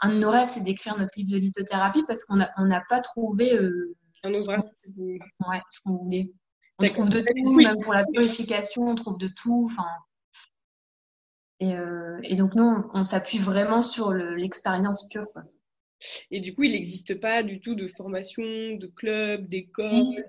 un 0.00 0.08
de 0.08 0.18
nos 0.18 0.30
rêves, 0.30 0.48
c'est 0.48 0.60
d'écrire 0.60 0.98
notre 0.98 1.12
livre 1.16 1.30
de 1.30 1.36
lithothérapie 1.36 2.02
parce 2.08 2.24
qu'on 2.24 2.34
n'a 2.34 2.50
on 2.58 2.68
pas 2.88 3.00
trouvé 3.00 3.56
un 4.24 4.34
ouvrage. 4.34 4.60
Ouais, 4.98 5.62
ce 5.70 5.80
qu'on 5.84 5.98
voulait. 6.02 6.32
On 6.80 6.86
trouve 6.86 7.08
de 7.08 7.20
tout, 7.20 7.54
même 7.54 7.80
pour 7.82 7.92
la 7.92 8.04
purification, 8.04 8.82
on 8.82 8.94
trouve 8.94 9.18
de 9.18 9.28
tout. 9.28 9.68
Enfin, 9.70 9.88
et, 11.60 11.74
et, 12.22 12.36
donc 12.36 12.54
nous, 12.54 12.84
on, 12.94 13.04
s'appuie 13.04 13.38
vraiment 13.38 13.82
sur 13.82 14.12
l'expérience 14.12 15.08
pure. 15.10 15.26
Quoi. 15.32 15.42
Et 16.30 16.40
du 16.40 16.54
coup, 16.54 16.62
il 16.62 16.72
n'existe 16.72 17.20
pas 17.20 17.42
du 17.42 17.60
tout 17.60 17.74
de 17.74 17.86
formation, 17.88 18.42
de 18.42 18.86
club, 18.86 19.48
d'école. 19.48 20.24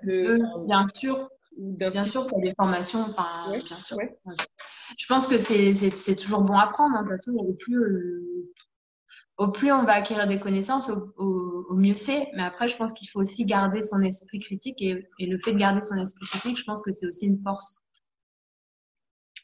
bien 0.66 0.84
sûr, 0.94 1.30
Bien 1.56 2.02
sûr, 2.02 2.26
tu 2.26 2.34
as 2.34 2.40
des 2.40 2.54
formations. 2.54 3.00
Enfin, 3.00 3.50
bien 3.50 3.60
sûr. 3.60 3.98
Je 4.98 5.06
pense 5.06 5.26
que 5.26 5.38
c'est 5.38 6.16
toujours 6.16 6.42
bon 6.42 6.56
à 6.56 6.68
prendre. 6.68 6.96
Hein. 6.96 7.02
De 7.02 7.08
toute 7.08 7.16
façon, 7.16 7.32
au 7.32 7.52
plus, 7.52 7.76
euh, 7.76 8.52
au 9.38 9.48
plus 9.48 9.72
on 9.72 9.84
va 9.84 9.94
acquérir 9.94 10.26
des 10.28 10.38
connaissances, 10.38 10.90
au, 10.90 11.74
mieux 11.74 11.94
c'est. 11.94 12.28
Mais 12.34 12.42
après, 12.42 12.68
je 12.68 12.76
pense 12.76 12.92
qu'il 12.92 13.08
faut 13.08 13.20
aussi 13.20 13.44
garder 13.44 13.82
son 13.82 14.02
esprit 14.02 14.38
critique. 14.38 14.80
Et, 14.82 15.08
le 15.18 15.38
fait 15.38 15.52
de 15.52 15.58
garder 15.58 15.80
son 15.80 15.96
esprit 15.96 16.26
critique, 16.26 16.58
je 16.58 16.64
pense 16.64 16.82
que 16.82 16.92
c'est 16.92 17.06
aussi 17.06 17.26
une 17.26 17.42
force. 17.42 17.82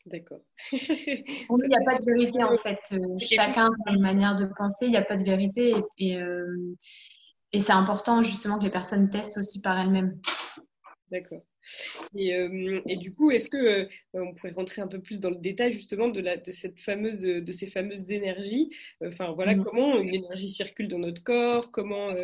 D'accord. 0.06 0.40
il 0.72 1.24
n'y 1.50 1.76
a 1.76 1.84
pas 1.84 1.98
de 1.98 2.04
vérité 2.04 2.42
en 2.42 2.56
fait. 2.58 2.80
Euh, 2.92 3.18
chacun 3.20 3.70
a 3.86 3.90
une 3.92 4.00
manière 4.00 4.36
de 4.36 4.46
penser, 4.56 4.86
il 4.86 4.90
n'y 4.90 4.96
a 4.96 5.02
pas 5.02 5.16
de 5.16 5.24
vérité. 5.24 5.74
Et, 5.98 6.16
euh, 6.16 6.74
et 7.52 7.60
c'est 7.60 7.72
important 7.72 8.22
justement 8.22 8.58
que 8.58 8.64
les 8.64 8.70
personnes 8.70 9.10
testent 9.10 9.36
aussi 9.38 9.60
par 9.60 9.78
elles-mêmes. 9.78 10.18
D'accord. 11.10 11.42
Et, 12.14 12.34
euh, 12.34 12.80
et, 12.86 12.96
du 12.96 13.12
coup, 13.12 13.30
est-ce 13.30 13.48
que 13.48 13.56
euh, 13.56 13.86
on 14.14 14.34
pourrait 14.34 14.52
rentrer 14.52 14.82
un 14.82 14.86
peu 14.86 15.00
plus 15.00 15.20
dans 15.20 15.30
le 15.30 15.36
détail 15.36 15.72
justement 15.72 16.08
de, 16.08 16.20
la, 16.20 16.36
de 16.36 16.50
cette 16.50 16.78
fameuse, 16.80 17.22
de 17.22 17.52
ces 17.52 17.66
fameuses 17.66 18.10
énergies? 18.10 18.70
Enfin 19.04 19.32
voilà, 19.32 19.54
mmh. 19.54 19.64
comment 19.64 19.98
une 19.98 20.14
énergie 20.14 20.50
circule 20.50 20.88
dans 20.88 20.98
notre 20.98 21.22
corps? 21.22 21.70
Comment 21.70 22.14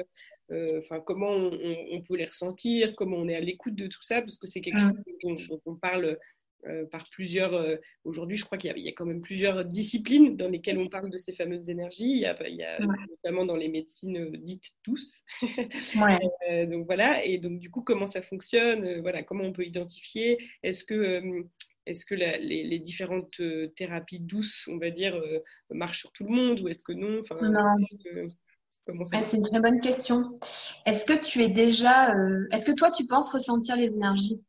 euh, 0.50 0.78
enfin 0.80 1.00
comment 1.00 1.30
on, 1.30 2.02
peut 2.02 2.16
les 2.16 2.26
ressentir, 2.26 2.94
comment 2.96 3.16
on 3.16 3.28
est 3.28 3.36
à 3.36 3.40
l'écoute 3.40 3.74
de 3.74 3.86
tout 3.86 4.02
ça, 4.02 4.20
parce 4.20 4.36
que 4.36 4.46
c'est 4.46 4.60
quelque 4.60 4.76
mmh. 4.76 5.38
chose 5.38 5.48
dont, 5.48 5.60
on 5.64 5.76
parle 5.76 6.18
euh, 6.66 6.86
par 6.86 7.04
plusieurs. 7.10 7.52
Euh, 7.54 7.76
aujourd'hui, 8.04 8.36
je 8.36 8.44
crois 8.44 8.56
qu'il 8.56 8.76
y, 8.78 8.88
a 8.88 8.92
quand 8.92 9.04
même 9.04 9.20
plusieurs 9.20 9.66
disciplines 9.66 10.34
dans 10.34 10.48
lesquelles 10.48 10.78
on 10.78 10.88
parle 10.88 11.10
de 11.10 11.18
ces 11.18 11.32
fameuses 11.32 11.68
énergies. 11.68 12.10
Il 12.10 12.20
y 12.20 12.26
a, 12.26 12.78
notamment 13.10 13.44
dans 13.44 13.56
les 13.56 13.68
médecines 13.68 14.16
euh, 14.16 14.30
dites 14.38 14.70
tous. 14.82 15.24
donc 15.42 16.86
voilà. 16.86 17.22
Et 17.24 17.38
donc 17.38 17.58
du 17.58 17.70
coup, 17.70 17.82
comment 17.82 18.06
ça 18.06 18.22
fonctionne 18.22 19.00
Voilà, 19.00 19.22
comment 19.22 19.44
on 19.44 19.52
peut 19.52 19.66
identifier 19.66 20.38
Est-ce 20.62 20.84
que 20.84 21.44
est-ce 21.86 22.06
que 22.06 22.14
les, 22.14 22.78
différentes 22.78 23.42
thérapies 23.76 24.20
douces, 24.20 24.66
on 24.72 24.78
va 24.78 24.90
dire, 24.90 25.22
marchent 25.68 26.00
sur 26.00 26.12
tout 26.12 26.24
le 26.24 26.34
monde 26.34 26.60
ou 26.60 26.68
est-ce 26.68 26.82
que 26.82 26.94
non, 26.94 27.22
non. 27.42 29.22
c'est 29.22 29.36
une 29.36 29.42
très 29.42 29.60
bonne 29.60 29.82
question. 29.82 30.40
Est-ce 30.86 31.04
que 31.04 31.22
tu 31.22 31.42
es 31.42 31.50
déjà, 31.50 32.14
est-ce 32.52 32.64
que 32.64 32.74
toi 32.74 32.90
tu 32.90 33.06
penses 33.06 33.30
ressentir 33.30 33.76
les 33.76 33.92
énergies? 33.92 34.40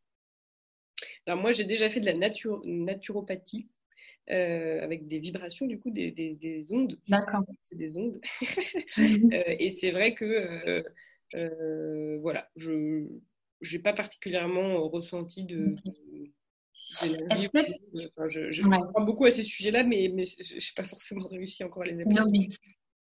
Alors 1.28 1.40
moi, 1.40 1.52
j'ai 1.52 1.64
déjà 1.64 1.90
fait 1.90 2.00
de 2.00 2.06
la 2.06 2.14
naturopathie. 2.66 3.68
Euh, 4.32 4.84
avec 4.84 5.08
des 5.08 5.20
vibrations, 5.20 5.68
du 5.68 5.80
coup, 5.80 5.92
des, 5.92 6.66
ondes. 6.72 6.98
D'accord. 7.08 7.44
C'est 7.62 7.78
des 7.78 7.98
ondes. 7.98 8.20
Mhm. 8.98 9.34
Euh, 9.34 9.44
et 9.60 9.70
c'est 9.70 9.92
vrai 9.92 10.16
que, 10.16 10.84
euh, 11.36 12.18
voilà, 12.22 12.50
je 12.56 13.08
n'ai 13.62 13.80
pas 13.80 13.94
particulièrement 13.94 14.88
ressenti 14.88 15.44
de, 15.44 15.76
je, 17.02 18.52
je, 18.52 18.62
crois 18.62 19.04
beaucoup 19.04 19.26
à 19.26 19.32
ces 19.32 19.44
sujets-là, 19.44 19.84
mais, 19.84 20.10
mais 20.14 20.24
je 20.26 20.56
n'ai 20.56 20.62
pas 20.76 20.86
forcément 20.86 21.28
réussi 21.28 21.64
encore 21.64 21.84
à 21.84 21.86
les 21.88 22.02
appliquer. 22.02 22.22
Non, 22.22 22.30
oui. 22.30 22.48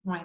Ouais. 0.04 0.18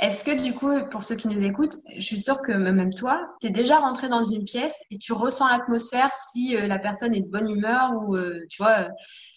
Est-ce 0.00 0.24
que 0.24 0.42
du 0.42 0.54
coup, 0.54 0.70
pour 0.90 1.04
ceux 1.04 1.16
qui 1.16 1.28
nous 1.28 1.42
écoutent, 1.44 1.76
je 1.96 2.04
suis 2.04 2.20
sûre 2.20 2.42
que 2.42 2.52
même 2.52 2.92
toi, 2.92 3.20
tu 3.40 3.46
es 3.46 3.50
déjà 3.50 3.78
rentré 3.78 4.08
dans 4.08 4.22
une 4.22 4.44
pièce 4.44 4.74
et 4.90 4.98
tu 4.98 5.12
ressens 5.12 5.48
l'atmosphère 5.48 6.10
si 6.30 6.56
euh, 6.56 6.66
la 6.66 6.78
personne 6.78 7.14
est 7.14 7.20
de 7.20 7.30
bonne 7.30 7.48
humeur 7.48 7.92
ou, 7.94 8.16
euh, 8.16 8.40
tu 8.50 8.62
vois, 8.62 8.88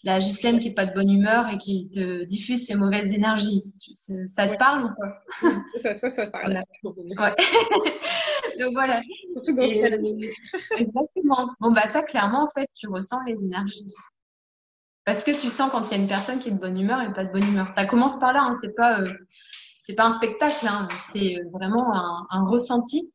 la 0.04 0.20
Gislaine 0.20 0.60
qui 0.60 0.70
est 0.70 0.74
pas 0.74 0.86
de 0.86 0.94
bonne 0.94 1.10
humeur 1.10 1.50
et 1.50 1.58
qui 1.58 1.90
te 1.90 2.24
diffuse 2.26 2.66
ses 2.66 2.76
mauvaises 2.76 3.12
énergies. 3.12 3.64
Ça 4.36 4.48
te 4.48 4.58
parle 4.58 4.86
ou 4.86 4.90
pas? 4.90 5.52
Ça, 5.82 5.94
ça, 5.94 6.12
ça 6.12 6.28
parle. 6.28 6.60
Ouais. 6.84 7.36
Donc 8.60 8.74
voilà. 8.74 9.02
Surtout 9.34 9.56
dans 9.56 9.68
ce 9.68 10.78
Exactement. 10.78 11.50
Bon, 11.60 11.72
bah 11.72 11.88
ça, 11.88 12.04
clairement, 12.04 12.44
en 12.44 12.50
fait, 12.50 12.70
tu 12.76 12.88
ressens 12.88 13.24
les 13.26 13.34
énergies. 13.34 13.88
Parce 15.06 15.24
que 15.24 15.32
tu 15.32 15.50
sens 15.50 15.72
quand 15.72 15.84
il 15.84 15.92
y 15.92 16.00
a 16.00 16.02
une 16.02 16.08
personne 16.08 16.40
qui 16.40 16.50
est 16.50 16.52
de 16.52 16.58
bonne 16.58 16.80
humeur 16.80 17.02
et 17.02 17.14
pas 17.14 17.26
de 17.26 17.32
bonne 17.32 17.48
humeur. 17.48 17.72
Ça 17.74 17.86
commence 17.86 18.20
par 18.20 18.34
là, 18.34 18.42
hein, 18.42 18.56
c'est 18.62 18.76
pas... 18.76 19.04
Euh, 19.86 19.88
c'est 19.88 19.94
pas 19.94 20.06
un 20.06 20.16
spectacle, 20.16 20.68
hein, 20.68 20.88
c'est 21.12 21.38
vraiment 21.52 21.94
un, 22.30 22.46
ressenti. 22.46 23.12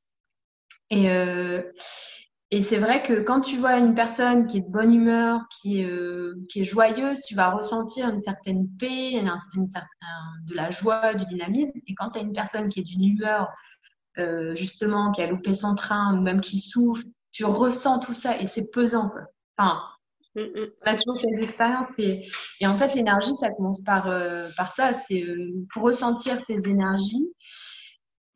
Et, 0.91 1.11
euh, 1.11 1.63
et 2.51 2.63
c'est 2.63 2.79
vrai 2.79 3.03
que 3.03 3.21
quand 3.21 3.41
tu 3.41 3.59
vois 3.59 3.79
une 3.79 3.95
personne 3.95 4.47
qui 4.47 4.59
est 4.59 4.63
de 4.63 4.71
bonne 4.71 4.93
humeur, 4.93 5.43
qui 5.51 5.81
est, 5.81 5.85
euh, 5.85 6.35
est 6.55 6.65
joyeuse, 6.65 7.21
tu 7.21 7.35
vas 7.35 7.51
ressentir 7.51 8.09
une 8.09 8.21
certaine 8.21 8.69
paix, 8.79 9.23
de 9.23 10.55
la 10.55 10.71
joie, 10.71 11.15
du 11.15 11.25
dynamisme. 11.27 11.79
Et 11.87 11.95
quand 11.95 12.11
tu 12.11 12.19
as 12.19 12.23
une 12.23 12.33
personne 12.33 12.69
qui 12.69 12.81
est 12.81 12.85
d'une 12.85 13.05
humeur, 13.05 13.49
euh, 14.19 14.55
justement, 14.57 15.13
qui 15.13 15.23
a 15.23 15.27
loupé 15.29 15.55
son 15.55 15.75
train 15.75 16.17
ou 16.17 16.23
même 16.23 16.41
qui 16.41 16.59
souffre, 16.59 17.03
tu 17.33 17.45
ressens 17.45 18.01
tout 18.01 18.13
ça 18.13 18.37
et 18.41 18.49
c'est 18.49 18.71
pesant. 18.71 19.13
On 20.37 20.43
a 20.83 20.97
toujours 20.97 21.17
cette 21.19 21.43
expérience 21.43 21.89
et, 21.99 22.23
en 22.65 22.79
fait 22.79 22.95
l'énergie 22.95 23.33
ça 23.41 23.51
commence 23.51 23.83
par 23.83 24.09
euh, 24.09 24.49
par 24.57 24.75
ça. 24.75 24.95
C'est 25.09 25.23
euh, 25.23 25.67
pour 25.73 25.83
ressentir 25.83 26.41
ces 26.41 26.69
énergies 26.69 27.29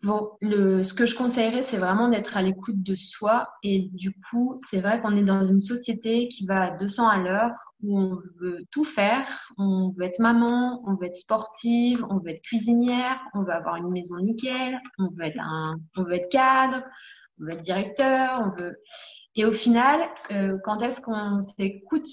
bon 0.03 0.31
le 0.41 0.83
ce 0.83 0.93
que 0.93 1.07
je 1.07 1.15
conseillerais 1.17 1.63
c'est 1.63 1.79
vraiment 1.79 2.09
d'être 2.09 2.37
à 2.37 2.43
l'écoute 2.43 2.83
de 2.83 2.95
soi. 2.95 3.49
Et 3.63 3.91
du 3.93 4.13
coup 4.29 4.59
c'est 4.69 4.81
vrai 4.81 5.01
qu'on 5.01 5.17
est 5.17 5.23
dans 5.23 5.45
une 5.45 5.61
société 5.61 6.27
qui 6.29 6.47
va 6.47 6.63
à 6.63 6.71
200 6.73 7.09
à 7.09 7.19
l'heure 7.19 7.53
où 7.83 8.01
on 8.01 8.19
veut 8.41 8.65
tout 8.71 8.85
faire. 8.85 9.53
On 9.57 9.93
veut 9.97 10.05
être 10.05 10.19
maman 10.19 10.83
on 10.89 10.97
veut 10.97 11.07
être 11.07 11.15
sportive 11.15 12.05
on 12.11 12.19
veut 12.19 12.31
être 12.31 12.43
cuisinière 12.43 13.21
on 13.35 13.45
veut 13.45 13.53
avoir 13.53 13.77
une 13.77 13.91
maison 13.91 14.17
nickel 14.17 14.81
on 14.99 15.11
veut 15.11 15.27
être 15.27 15.41
un 15.41 15.79
on 15.97 16.03
veut 16.03 16.15
être 16.15 16.29
cadre 16.29 16.83
on 17.41 17.45
veut 17.45 17.53
être 17.53 17.63
directeur 17.63 18.43
on 18.45 18.61
veut 18.61 18.77
et 19.37 19.45
au 19.45 19.53
final, 19.53 20.00
euh, 20.31 20.59
quand 20.64 20.81
est-ce 20.83 21.00
qu'on 21.00 21.43
s'écoute? 21.43 22.09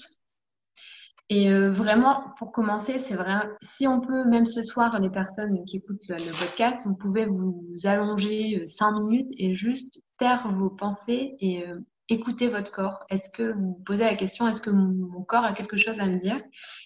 Et 1.28 1.50
euh, 1.50 1.70
vraiment, 1.70 2.34
pour 2.38 2.52
commencer, 2.52 2.98
c'est 2.98 3.14
vrai, 3.14 3.34
si 3.62 3.86
on 3.86 4.00
peut, 4.00 4.24
même 4.24 4.44
ce 4.44 4.62
soir, 4.62 4.98
les 5.00 5.08
personnes 5.08 5.64
qui 5.64 5.76
écoutent 5.76 6.02
le, 6.08 6.38
podcast, 6.38 6.86
vous 6.86 6.96
pouvez 6.96 7.26
vous 7.26 7.64
allonger 7.84 8.58
euh, 8.58 8.66
cinq 8.66 9.00
minutes 9.00 9.30
et 9.38 9.54
juste 9.54 10.00
taire 10.18 10.52
vos 10.52 10.68
pensées 10.68 11.36
et 11.40 11.64
écouter 12.08 12.48
votre 12.48 12.70
corps. 12.70 13.04
Est-ce 13.08 13.30
que 13.30 13.52
vous 13.52 13.80
posez 13.86 14.04
la 14.04 14.16
question, 14.16 14.46
est-ce 14.46 14.60
que 14.60 14.70
mon, 14.70 15.22
corps 15.22 15.44
a 15.44 15.52
quelque 15.52 15.76
chose 15.76 16.00
à 16.00 16.06
me 16.06 16.18
dire? 16.18 16.38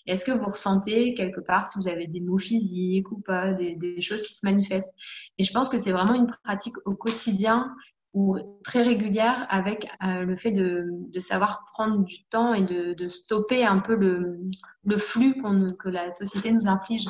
Est-ce 0.07 0.25
que 0.25 0.33
vous 0.33 0.47
ressentez 0.47 1.15
quelque 1.15 1.41
part 1.41 1.69
si 1.71 1.79
vous 1.79 1.89
avez 1.89 2.07
des 2.07 2.21
mots 2.21 2.39
physiques 2.39 3.11
ou 3.11 3.21
pas, 3.21 3.53
des 3.53 4.01
choses 4.01 4.23
qui 4.23 4.35
se 4.35 4.47
manifestent? 4.47 4.95
Et 5.39 5.45
je 5.45 5.53
pense 5.53 5.69
que 5.69 5.79
c'est 5.79 5.93
vraiment 5.93 6.15
une 6.15 6.31
pratique 6.45 6.77
au 6.85 6.95
quotidien 6.95 7.75
ou 8.17 8.39
très 8.65 8.83
régulière 8.83 9.47
avec 9.51 9.91
euh, 10.03 10.25
le 10.25 10.37
fait 10.37 10.51
de, 10.51 10.87
de, 10.91 11.21
savoir 11.21 11.67
prendre 11.75 12.03
du 12.03 12.25
temps 12.25 12.55
et 12.55 12.63
de, 12.63 12.95
de 12.95 13.09
stopper 13.09 13.63
un 13.63 13.79
peu 13.79 13.95
le, 13.95 14.97
flux 14.97 15.37
que 15.79 15.91
la 15.91 16.11
société 16.13 16.51
nous 16.51 16.67
inflige. 16.67 17.09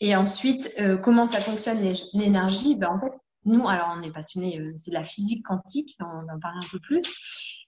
Et 0.00 0.16
ensuite, 0.16 0.72
euh, 0.80 0.96
comment 0.96 1.26
ça 1.26 1.42
fonctionne 1.42 1.80
l'énergie? 2.14 2.76
Ben, 2.78 2.88
En 2.88 2.98
fait, 2.98 3.12
nous, 3.44 3.68
alors 3.68 3.94
on 3.94 4.00
est 4.00 4.10
passionnés, 4.10 4.58
euh, 4.58 4.72
c'est 4.78 4.90
la 4.90 5.04
physique 5.04 5.44
quantique, 5.44 5.94
on 6.00 6.34
en 6.34 6.40
parle 6.40 6.56
un 6.56 6.68
peu 6.72 6.78
plus. 6.80 7.02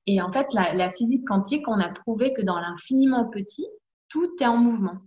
Et 0.07 0.23
en 0.23 0.33
fait, 0.33 0.47
la 0.55 0.91
physique 0.93 1.27
quantique, 1.27 1.69
on 1.69 1.79
a 1.79 1.91
prouvé 1.91 2.33
que 2.33 2.41
dans 2.41 2.59
l'infiniment 2.59 3.29
petit, 3.29 3.67
tout 4.09 4.31
est 4.41 4.47
en 4.47 4.57
mouvement. 4.57 5.03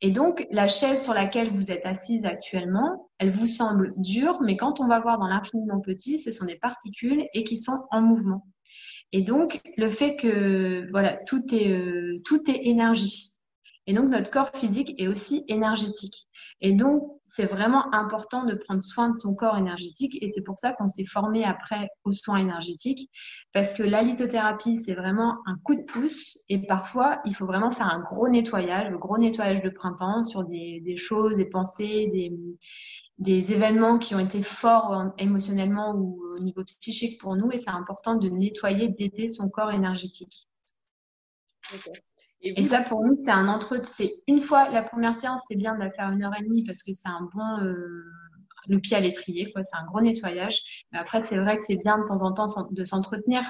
Et 0.00 0.10
donc, 0.10 0.46
la 0.50 0.68
chaise 0.68 1.02
sur 1.02 1.14
laquelle 1.14 1.50
vous 1.50 1.70
êtes 1.70 1.86
assise 1.86 2.24
actuellement, 2.24 3.10
elle 3.18 3.30
vous 3.30 3.46
semble 3.46 3.92
dure, 3.96 4.40
mais 4.42 4.56
quand 4.56 4.80
on 4.80 4.88
va 4.88 5.00
voir 5.00 5.18
dans 5.18 5.26
l'infiniment 5.26 5.80
petit, 5.80 6.20
ce 6.20 6.30
sont 6.30 6.46
des 6.46 6.56
particules 6.56 7.26
et 7.34 7.44
qui 7.44 7.56
sont 7.56 7.84
en 7.90 8.00
mouvement. 8.00 8.46
Et 9.12 9.22
donc, 9.22 9.60
le 9.76 9.90
fait 9.90 10.16
que, 10.16 10.88
voilà, 10.90 11.16
tout 11.24 11.42
est, 11.54 11.70
euh, 11.70 12.20
tout 12.24 12.48
est 12.50 12.66
énergie. 12.66 13.32
Et 13.90 13.92
donc, 13.92 14.08
notre 14.08 14.30
corps 14.30 14.52
physique 14.54 14.94
est 14.98 15.08
aussi 15.08 15.42
énergétique. 15.48 16.28
Et 16.60 16.76
donc, 16.76 17.02
c'est 17.24 17.46
vraiment 17.46 17.92
important 17.92 18.44
de 18.44 18.54
prendre 18.54 18.84
soin 18.84 19.10
de 19.10 19.18
son 19.18 19.34
corps 19.34 19.56
énergétique. 19.56 20.16
Et 20.22 20.28
c'est 20.28 20.42
pour 20.42 20.60
ça 20.60 20.70
qu'on 20.70 20.88
s'est 20.88 21.04
formé 21.04 21.42
après 21.42 21.88
aux 22.04 22.12
soins 22.12 22.36
énergétiques. 22.36 23.10
Parce 23.52 23.74
que 23.74 23.82
la 23.82 24.02
lithothérapie, 24.02 24.76
c'est 24.76 24.94
vraiment 24.94 25.38
un 25.44 25.56
coup 25.64 25.74
de 25.74 25.82
pouce. 25.82 26.38
Et 26.48 26.64
parfois, 26.68 27.20
il 27.24 27.34
faut 27.34 27.46
vraiment 27.46 27.72
faire 27.72 27.88
un 27.88 27.98
gros 27.98 28.28
nettoyage, 28.28 28.88
le 28.90 28.98
gros 28.98 29.18
nettoyage 29.18 29.60
de 29.60 29.70
printemps 29.70 30.22
sur 30.22 30.44
des, 30.44 30.96
choses, 30.96 31.36
des 31.36 31.46
pensées, 31.46 32.06
des, 32.12 32.32
des 33.18 33.52
événements 33.52 33.98
qui 33.98 34.14
ont 34.14 34.20
été 34.20 34.44
forts 34.44 35.06
émotionnellement 35.18 35.96
ou 35.96 36.22
au 36.36 36.38
niveau 36.38 36.62
psychique 36.62 37.20
pour 37.20 37.34
nous. 37.34 37.50
Et 37.50 37.58
c'est 37.58 37.70
important 37.70 38.14
de 38.14 38.28
nettoyer, 38.28 38.86
d'aider 38.86 39.26
son 39.26 39.48
corps 39.48 39.72
énergétique. 39.72 40.46
Et, 42.42 42.64
ça, 42.64 42.80
pour 42.80 43.04
nous, 43.04 43.14
c'est 43.14 43.30
un 43.30 43.48
entre. 43.48 43.82
C'est 43.94 44.14
une 44.26 44.40
fois 44.40 44.68
la 44.70 44.82
première 44.82 45.18
séance, 45.18 45.40
c'est 45.48 45.56
bien 45.56 45.74
de 45.74 45.80
la 45.80 45.90
faire 45.90 46.10
une 46.10 46.22
heure 46.22 46.34
et 46.38 46.42
demie 46.42 46.64
parce 46.64 46.82
que 46.82 46.92
c'est 46.94 47.08
un 47.08 47.28
bon 47.34 47.62
euh, 47.62 48.04
le 48.66 48.78
pied 48.78 48.96
à 48.96 49.00
l'étrier, 49.00 49.52
quoi. 49.52 49.62
C'est 49.62 49.76
un 49.76 49.86
gros 49.86 50.00
nettoyage. 50.00 50.60
Mais 50.92 50.98
après, 50.98 51.24
c'est 51.24 51.36
vrai 51.36 51.56
que 51.56 51.64
c'est 51.64 51.76
bien 51.76 51.98
de 51.98 52.04
temps 52.04 52.22
en 52.22 52.32
temps 52.32 52.46
de 52.70 52.84
s'entretenir. 52.84 53.42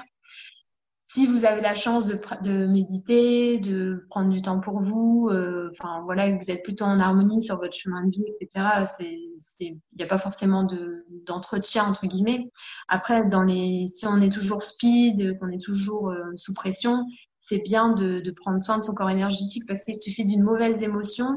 Si 1.03 1.27
vous 1.27 1.43
avez 1.43 1.59
la 1.59 1.75
chance 1.75 2.05
de, 2.05 2.17
de 2.41 2.67
méditer, 2.67 3.57
de 3.59 4.05
prendre 4.09 4.29
du 4.29 4.41
temps 4.41 4.61
pour 4.61 4.79
vous, 4.79 5.27
euh, 5.29 5.69
enfin 5.73 6.01
voilà, 6.05 6.27
et 6.27 6.37
que 6.37 6.41
vous 6.41 6.51
êtes 6.51 6.63
plutôt 6.63 6.85
en 6.85 6.99
harmonie 6.99 7.41
sur 7.41 7.57
votre 7.57 7.73
chemin 7.73 8.05
de 8.05 8.11
vie, 8.11 8.23
etc. 8.27 8.85
Il 9.59 9.77
n'y 9.97 10.03
a 10.03 10.07
pas 10.07 10.17
forcément 10.17 10.63
de, 10.63 11.05
d'entretien 11.25 11.83
entre 11.83 12.07
guillemets. 12.07 12.49
Après, 12.87 13.25
dans 13.25 13.43
les, 13.43 13.87
si 13.87 14.07
on 14.07 14.21
est 14.21 14.31
toujours 14.31 14.63
speed, 14.63 15.37
qu'on 15.39 15.49
est 15.49 15.61
toujours 15.61 16.11
euh, 16.11 16.31
sous 16.35 16.53
pression, 16.53 17.05
c'est 17.51 17.57
bien 17.57 17.89
de, 17.89 18.21
de, 18.21 18.31
prendre 18.31 18.63
soin 18.63 18.77
de 18.77 18.83
son 18.83 18.93
corps 18.93 19.09
énergétique 19.09 19.63
parce 19.67 19.83
qu'il 19.83 19.99
suffit 19.99 20.23
d'une 20.23 20.41
mauvaise 20.41 20.81
émotion, 20.81 21.35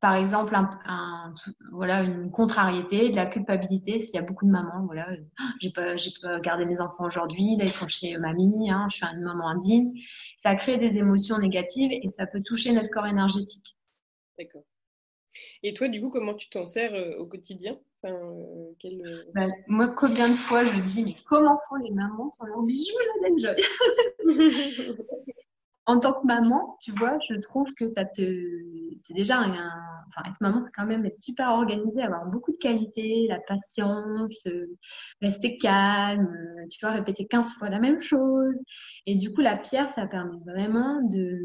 par 0.00 0.14
exemple, 0.14 0.54
un, 0.54 1.32
voilà, 1.72 2.02
une 2.02 2.30
contrariété, 2.30 3.08
de 3.08 3.16
la 3.16 3.24
culpabilité. 3.24 3.98
S'il 4.00 4.16
y 4.16 4.18
a 4.18 4.22
beaucoup 4.22 4.44
de 4.44 4.50
mamans, 4.50 4.84
voilà, 4.84 5.08
j'ai 5.62 5.70
pas, 5.70 5.96
j'ai 5.96 6.10
pas 6.20 6.40
gardé 6.40 6.66
mes 6.66 6.78
enfants 6.82 7.06
aujourd'hui, 7.06 7.56
là 7.56 7.64
ils 7.64 7.72
sont 7.72 7.88
chez 7.88 8.18
mamie, 8.18 8.70
hein, 8.70 8.86
je 8.90 8.96
suis 8.96 9.06
une 9.06 9.22
maman 9.22 9.48
indigne. 9.48 9.94
Ça 10.36 10.54
crée 10.56 10.76
des 10.76 10.94
émotions 10.98 11.38
négatives 11.38 11.90
et 11.90 12.10
ça 12.10 12.26
peut 12.26 12.42
toucher 12.42 12.72
notre 12.72 12.90
corps 12.90 13.06
énergétique. 13.06 13.78
D'accord. 14.38 14.64
Et 15.62 15.72
toi, 15.72 15.88
du 15.88 16.02
coup, 16.02 16.10
comment 16.10 16.34
tu 16.34 16.50
t'en 16.50 16.66
sers 16.66 16.94
euh, 16.94 17.16
au 17.16 17.24
quotidien? 17.24 17.78
Enfin, 18.02 18.14
euh, 18.14 18.74
euh, 18.84 19.22
bah, 19.34 19.46
Moi, 19.68 19.88
combien 19.88 20.28
de 20.28 20.34
fois 20.34 20.66
je 20.66 20.80
dis, 20.80 21.02
mais 21.02 21.16
comment 21.26 21.58
font 21.68 21.76
les 21.76 21.90
mamans? 21.92 22.28
Sans 22.28 22.46
leurs 22.46 22.62
bijoux, 22.62 22.92
là, 22.98 23.30
d'Enjoy 23.30 23.56
en 25.86 26.00
tant 26.00 26.12
que 26.14 26.26
maman, 26.26 26.76
tu 26.80 26.92
vois, 26.92 27.18
je 27.28 27.34
trouve 27.36 27.72
que 27.74 27.86
ça 27.88 28.04
te, 28.04 28.22
c'est 29.00 29.14
déjà 29.14 29.38
un, 29.38 29.70
enfin, 30.08 30.28
être 30.28 30.40
maman, 30.40 30.62
c'est 30.64 30.72
quand 30.72 30.86
même 30.86 31.04
être 31.06 31.20
super 31.20 31.50
organisé, 31.50 32.02
avoir 32.02 32.26
beaucoup 32.26 32.52
de 32.52 32.58
qualité, 32.58 33.26
la 33.28 33.38
patience, 33.40 34.46
euh, 34.46 34.66
rester 35.22 35.58
calme, 35.58 36.26
euh, 36.26 36.66
tu 36.70 36.78
vois, 36.80 36.90
répéter 36.92 37.26
15 37.26 37.52
fois 37.54 37.68
la 37.68 37.78
même 37.78 38.00
chose. 38.00 38.54
Et 39.06 39.14
du 39.16 39.32
coup, 39.32 39.40
la 39.40 39.56
pierre, 39.56 39.92
ça 39.94 40.06
permet 40.06 40.38
vraiment 40.44 41.02
de, 41.02 41.40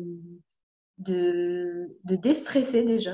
de, 0.99 1.97
de 2.05 2.15
déstresser 2.15 2.83
déjà. 2.83 3.13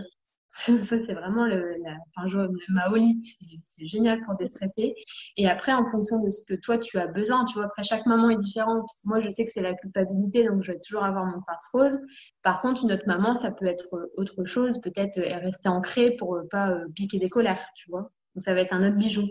Ça, 0.86 0.98
c'est 1.04 1.14
vraiment 1.14 1.46
le, 1.46 1.76
la, 1.84 1.98
enfin, 2.16 2.28
je, 2.28 2.40
ma 2.70 2.90
holite, 2.90 3.24
c'est 3.66 3.86
génial 3.86 4.24
pour 4.26 4.36
déstresser. 4.36 4.96
Et 5.38 5.48
après, 5.48 5.72
en 5.72 5.90
fonction 5.92 6.20
de 6.20 6.32
ce 6.32 6.42
que 6.42 6.56
toi, 6.56 6.80
tu 6.80 6.98
as 6.98 7.06
besoin, 7.06 7.46
tu 7.46 7.56
vois, 7.56 7.66
après, 7.66 7.84
chaque 7.84 8.08
maman 8.08 8.32
est 8.32 8.38
différente. 8.38 8.90
Moi, 9.06 9.20
je 9.20 9.30
sais 9.30 9.46
que 9.46 9.52
c'est 9.52 9.62
la 9.62 9.76
culpabilité, 9.76 10.48
donc 10.48 10.64
je 10.64 10.72
vais 10.72 10.80
toujours 10.80 11.04
avoir 11.04 11.26
mon 11.26 11.42
quartz 11.42 11.68
rose. 11.72 12.02
Par 12.42 12.62
contre, 12.62 12.84
une 12.84 12.92
autre 12.92 13.06
maman, 13.06 13.36
ça 13.36 13.52
peut 13.52 13.68
être 13.68 14.10
autre 14.18 14.46
chose. 14.46 14.82
Peut-être 14.82 15.20
euh, 15.20 15.38
rester 15.38 15.70
ancrée 15.70 16.16
pour 16.18 16.36
euh, 16.36 16.48
pas 16.50 16.72
euh, 16.72 16.86
piquer 16.96 17.20
des 17.20 17.30
colères, 17.30 17.64
tu 17.76 17.92
vois. 17.92 18.12
Donc, 18.34 18.42
ça 18.42 18.56
va 18.56 18.62
être 18.62 18.74
un 18.74 18.88
autre 18.88 18.98
bijou. 18.98 19.28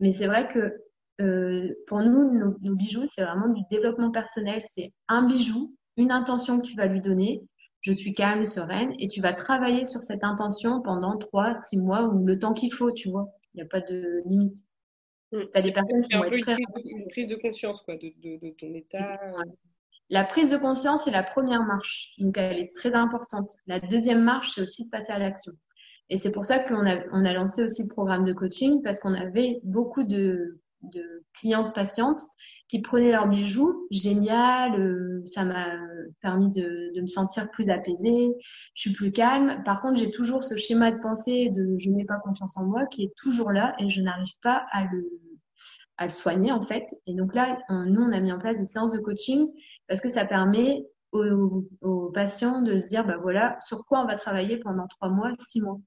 Mais 0.00 0.12
c'est 0.12 0.26
vrai 0.26 0.48
que 0.48 0.74
euh, 1.22 1.74
pour 1.86 2.00
nous, 2.02 2.38
nos, 2.38 2.56
nos 2.60 2.74
bijoux, 2.74 3.06
c'est 3.14 3.22
vraiment 3.22 3.48
du 3.48 3.62
développement 3.70 4.10
personnel. 4.10 4.62
C'est 4.68 4.92
un 5.08 5.26
bijou, 5.26 5.74
une 5.96 6.12
intention 6.12 6.60
que 6.60 6.66
tu 6.66 6.76
vas 6.76 6.86
lui 6.86 7.00
donner 7.00 7.42
je 7.88 7.92
suis 7.94 8.12
calme, 8.12 8.44
sereine, 8.44 8.92
et 8.98 9.08
tu 9.08 9.22
vas 9.22 9.32
travailler 9.32 9.86
sur 9.86 10.00
cette 10.02 10.22
intention 10.22 10.82
pendant 10.82 11.16
trois, 11.16 11.54
six 11.64 11.78
mois 11.78 12.04
ou 12.04 12.26
le 12.26 12.38
temps 12.38 12.52
qu'il 12.52 12.72
faut, 12.72 12.92
tu 12.92 13.08
vois. 13.08 13.28
Il 13.54 13.58
n'y 13.58 13.62
a 13.62 13.66
pas 13.66 13.80
de 13.80 14.22
limite. 14.26 14.58
Mmh. 15.32 15.38
Tu 15.40 15.58
as 15.58 15.62
des 15.62 15.72
personnes 15.72 16.02
qui 16.02 16.14
vont 16.14 16.24
être 16.24 16.40
très... 16.40 16.56
Une 16.84 17.08
prise 17.08 17.28
de 17.28 17.36
conscience, 17.36 17.80
quoi, 17.82 17.96
de, 17.96 18.12
de, 18.22 18.54
ton 18.58 18.74
état. 18.74 19.18
La 20.10 20.24
prise 20.24 20.50
de 20.50 20.58
conscience 20.58 21.06
est 21.06 21.10
la 21.10 21.22
première 21.22 21.62
marche, 21.64 22.14
donc 22.18 22.36
elle 22.36 22.58
est 22.58 22.74
très 22.74 22.92
importante. 22.94 23.50
La 23.66 23.80
deuxième 23.80 24.22
marche, 24.22 24.54
c'est 24.54 24.62
aussi 24.62 24.84
de 24.84 24.90
passer 24.90 25.12
à 25.12 25.18
l'action. 25.18 25.52
Et 26.10 26.18
c'est 26.18 26.30
pour 26.30 26.44
ça 26.44 26.58
qu'on 26.58 26.86
a, 26.86 27.02
on 27.12 27.24
a 27.24 27.32
lancé 27.32 27.62
aussi 27.64 27.82
le 27.82 27.88
programme 27.88 28.24
de 28.24 28.32
coaching 28.32 28.82
parce 28.82 29.00
qu'on 29.00 29.14
avait 29.14 29.60
beaucoup 29.62 30.04
de, 30.04 30.60
de 30.82 31.24
clientes 31.34 31.74
patientes 31.74 32.22
qui 32.68 32.80
prenaient 32.80 33.12
leurs 33.12 33.28
bijoux. 33.28 33.86
Génial, 33.90 34.78
euh, 34.80 35.22
ça 35.24 35.44
m'a 35.44 35.76
permis 36.20 36.50
de, 36.50 36.92
de, 36.94 37.00
me 37.00 37.06
sentir 37.06 37.50
plus 37.50 37.68
apaisée, 37.70 38.30
je 38.74 38.80
suis 38.80 38.92
plus 38.92 39.12
calme. 39.12 39.62
Par 39.64 39.80
contre, 39.80 39.98
j'ai 39.98 40.10
toujours 40.10 40.44
ce 40.44 40.56
schéma 40.56 40.92
de 40.92 41.00
pensée 41.00 41.50
de 41.50 41.76
je 41.78 41.90
n'ai 41.90 42.04
pas 42.04 42.18
confiance 42.22 42.56
en 42.56 42.64
moi 42.64 42.86
qui 42.86 43.04
est 43.04 43.12
toujours 43.16 43.52
là 43.52 43.74
et 43.78 43.88
je 43.88 44.00
n'arrive 44.02 44.34
pas 44.42 44.66
à 44.70 44.84
le, 44.84 45.08
à 45.96 46.04
le 46.04 46.10
soigner 46.10 46.52
en 46.52 46.62
fait. 46.62 46.86
Et 47.06 47.14
donc 47.14 47.34
là, 47.34 47.58
nous, 47.70 48.02
on 48.02 48.12
a 48.12 48.20
mis 48.20 48.32
en 48.32 48.38
place 48.38 48.58
des 48.58 48.66
séances 48.66 48.92
de 48.92 48.98
coaching 48.98 49.48
parce 49.88 50.00
que 50.00 50.10
ça 50.10 50.24
permet 50.24 50.86
aux, 51.12 51.66
aux 51.80 52.10
patients 52.10 52.62
de 52.62 52.80
se 52.80 52.88
dire, 52.88 53.06
bah 53.06 53.16
voilà, 53.20 53.56
sur 53.60 53.84
quoi 53.86 54.02
on 54.02 54.06
va 54.06 54.16
travailler 54.16 54.58
pendant 54.58 54.86
trois 54.86 55.08
mois, 55.08 55.32
six 55.46 55.60
mois. 55.60 55.78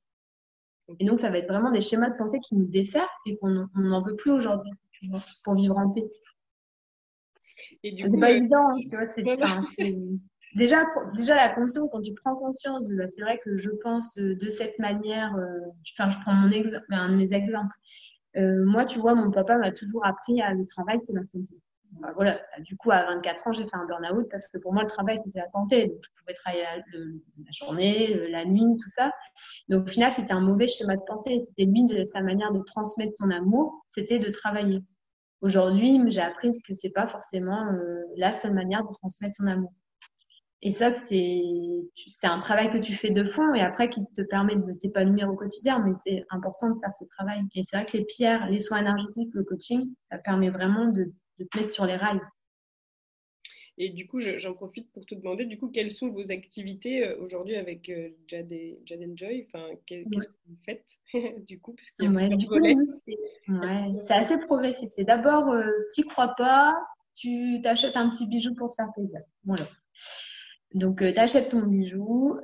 Et 1.00 1.06
donc, 1.06 1.20
ça 1.20 1.30
va 1.30 1.38
être 1.38 1.48
vraiment 1.48 1.72
des 1.72 1.82
schémas 1.82 2.10
de 2.10 2.18
pensée 2.18 2.40
qui 2.40 2.56
nous 2.56 2.66
desservent 2.66 3.08
et 3.26 3.38
qu'on 3.38 3.68
n'en 3.76 4.02
veut 4.02 4.16
plus 4.16 4.32
aujourd'hui 4.32 4.72
pour 5.44 5.56
vivre 5.56 5.78
en 5.78 5.90
paix. 5.90 6.08
C'est 7.84 8.20
pas 8.20 8.32
euh, 8.32 8.36
évident, 8.36 8.70
hein, 8.70 8.76
tu 8.82 8.96
vois, 8.96 9.06
c'est, 9.06 9.24
déjà, 9.24 10.86
déjà 11.16 11.36
la 11.36 11.50
conscience, 11.50 11.90
quand 11.92 12.02
tu 12.02 12.14
prends 12.14 12.36
conscience 12.36 12.86
de, 12.86 12.96
bah, 12.96 13.08
c'est 13.08 13.22
vrai 13.22 13.40
que 13.44 13.58
je 13.58 13.70
pense 13.84 14.16
de, 14.16 14.50
cette 14.50 14.78
manière, 14.80 15.36
euh, 15.36 15.70
enfin, 15.98 16.10
je 16.10 16.18
prends 16.22 16.34
mon 16.34 16.52
exemple, 16.52 16.86
un 16.90 17.10
de 17.10 17.16
mes 17.16 17.34
exemples. 17.34 17.76
Euh, 18.38 18.64
moi, 18.66 18.86
tu 18.86 19.00
vois, 19.00 19.16
mon 19.16 19.32
papa 19.32 19.58
m'a 19.58 19.72
toujours 19.72 20.06
appris 20.06 20.42
à 20.42 20.54
le 20.54 20.66
travail, 20.66 21.00
c'est 21.06 21.14
la 21.14 21.26
santé. 21.26 21.56
Bah, 22.00 22.12
voilà. 22.16 22.40
Du 22.60 22.78
coup, 22.78 22.92
à 22.92 23.04
24 23.06 23.48
ans, 23.48 23.52
j'ai 23.52 23.64
fait 23.64 23.76
un 23.76 23.86
burn-out 23.86 24.28
parce 24.32 24.48
que 24.48 24.58
pour 24.58 24.74
moi, 24.74 24.84
le 24.84 24.90
travail, 24.90 25.18
c'était 25.18 25.40
la 25.40 25.50
santé. 25.50 25.88
Donc, 25.88 25.98
je 26.02 26.10
pouvais 26.20 26.34
travailler 26.34 26.64
la, 26.64 27.52
journée, 27.52 28.30
la 28.30 28.46
nuit, 28.46 28.78
tout 28.82 28.90
ça. 28.90 29.12
Donc, 29.68 29.88
au 29.88 29.90
final, 29.90 30.12
c'était 30.12 30.32
un 30.32 30.40
mauvais 30.40 30.68
schéma 30.68 30.96
de 30.96 31.02
pensée. 31.06 31.42
C'était 31.42 31.66
lui, 31.66 31.86
de, 31.86 32.04
sa 32.04 32.22
manière 32.22 32.54
de 32.54 32.62
transmettre 32.62 33.14
son 33.18 33.30
amour, 33.30 33.84
c'était 33.88 34.20
de 34.20 34.30
travailler. 34.30 34.82
Aujourd'hui, 35.42 36.00
j'ai 36.08 36.22
appris 36.22 36.52
que 36.66 36.74
c'est 36.74 36.90
pas 36.90 37.08
forcément 37.08 37.68
euh, 37.74 38.02
la 38.16 38.32
seule 38.32 38.54
manière 38.54 38.84
de 38.84 38.94
transmettre 38.94 39.36
son 39.36 39.48
amour. 39.48 39.74
Et 40.64 40.72
ça, 40.72 40.94
c'est 40.94 42.28
un 42.28 42.40
travail 42.40 42.72
que 42.72 42.78
tu 42.78 42.94
fais 42.94 43.10
de 43.10 43.24
fond 43.24 43.56
et 43.56 43.62
après 43.62 43.90
qui 43.90 44.02
te 44.16 44.22
permet 44.22 44.56
de 44.56 44.74
t'épanouir 44.74 45.28
au 45.28 45.36
quotidien. 45.36 45.84
Mais 45.84 45.94
c'est 46.06 46.24
important 46.30 46.70
de 46.70 46.80
faire 46.80 46.94
ce 47.00 47.06
travail. 47.06 47.42
Et 47.56 47.64
c'est 47.64 47.78
vrai 47.78 47.86
que 47.88 47.98
les 47.98 48.06
pierres, 48.06 48.48
les 48.48 48.60
soins 48.60 48.78
énergétiques, 48.78 49.34
le 49.34 49.44
coaching, 49.44 49.96
ça 50.12 50.20
permet 50.20 50.52
vraiment 50.52 50.86
de 50.86 51.12
de 51.42 51.48
te 51.52 51.58
mettre 51.58 51.72
sur 51.72 51.86
les 51.86 51.96
rails. 51.96 52.22
Et 53.78 53.90
du 53.90 54.08
coup, 54.08 54.20
j'en 54.20 54.54
profite 54.54 54.92
pour 54.92 55.06
te 55.06 55.16
demander, 55.16 55.46
du 55.46 55.58
coup, 55.58 55.70
quelles 55.70 55.92
sont 55.92 56.10
vos 56.10 56.30
activités 56.30 57.06
euh, 57.06 57.18
aujourd'hui 57.20 57.56
avec 57.56 57.90
euh, 57.90 58.10
Jade, 58.28 58.52
et, 58.52 58.80
Joy? 59.16 59.48
Enfin, 59.48 59.66
Qu'est-ce 59.86 60.10
que 60.10 60.32
vous 60.48 60.58
faites, 60.66 61.00
du 61.48 61.60
coup, 61.60 61.74
puisqu'il 61.74 62.06
y 62.06 62.08
a 62.08 62.12
ouais, 62.12 62.30
C'est 64.02 64.14
assez 64.14 64.38
progressif. 64.40 64.90
C'est 64.92 65.06
d'abord, 65.06 65.50
euh, 65.50 65.66
tu 65.96 66.04
crois 66.04 66.36
pas, 66.38 66.76
tu 67.16 67.62
t'achètes 67.64 67.96
un 67.96 68.10
petit 68.10 68.28
bijou 68.28 68.54
pour 68.56 68.70
te 68.70 68.76
faire 68.76 68.92
plaisir. 68.94 69.22
Voilà. 69.46 69.68
Donc, 70.74 71.00
tu 71.00 71.20
achètes 71.20 71.50
ton 71.50 71.66
bijou, 71.66 72.38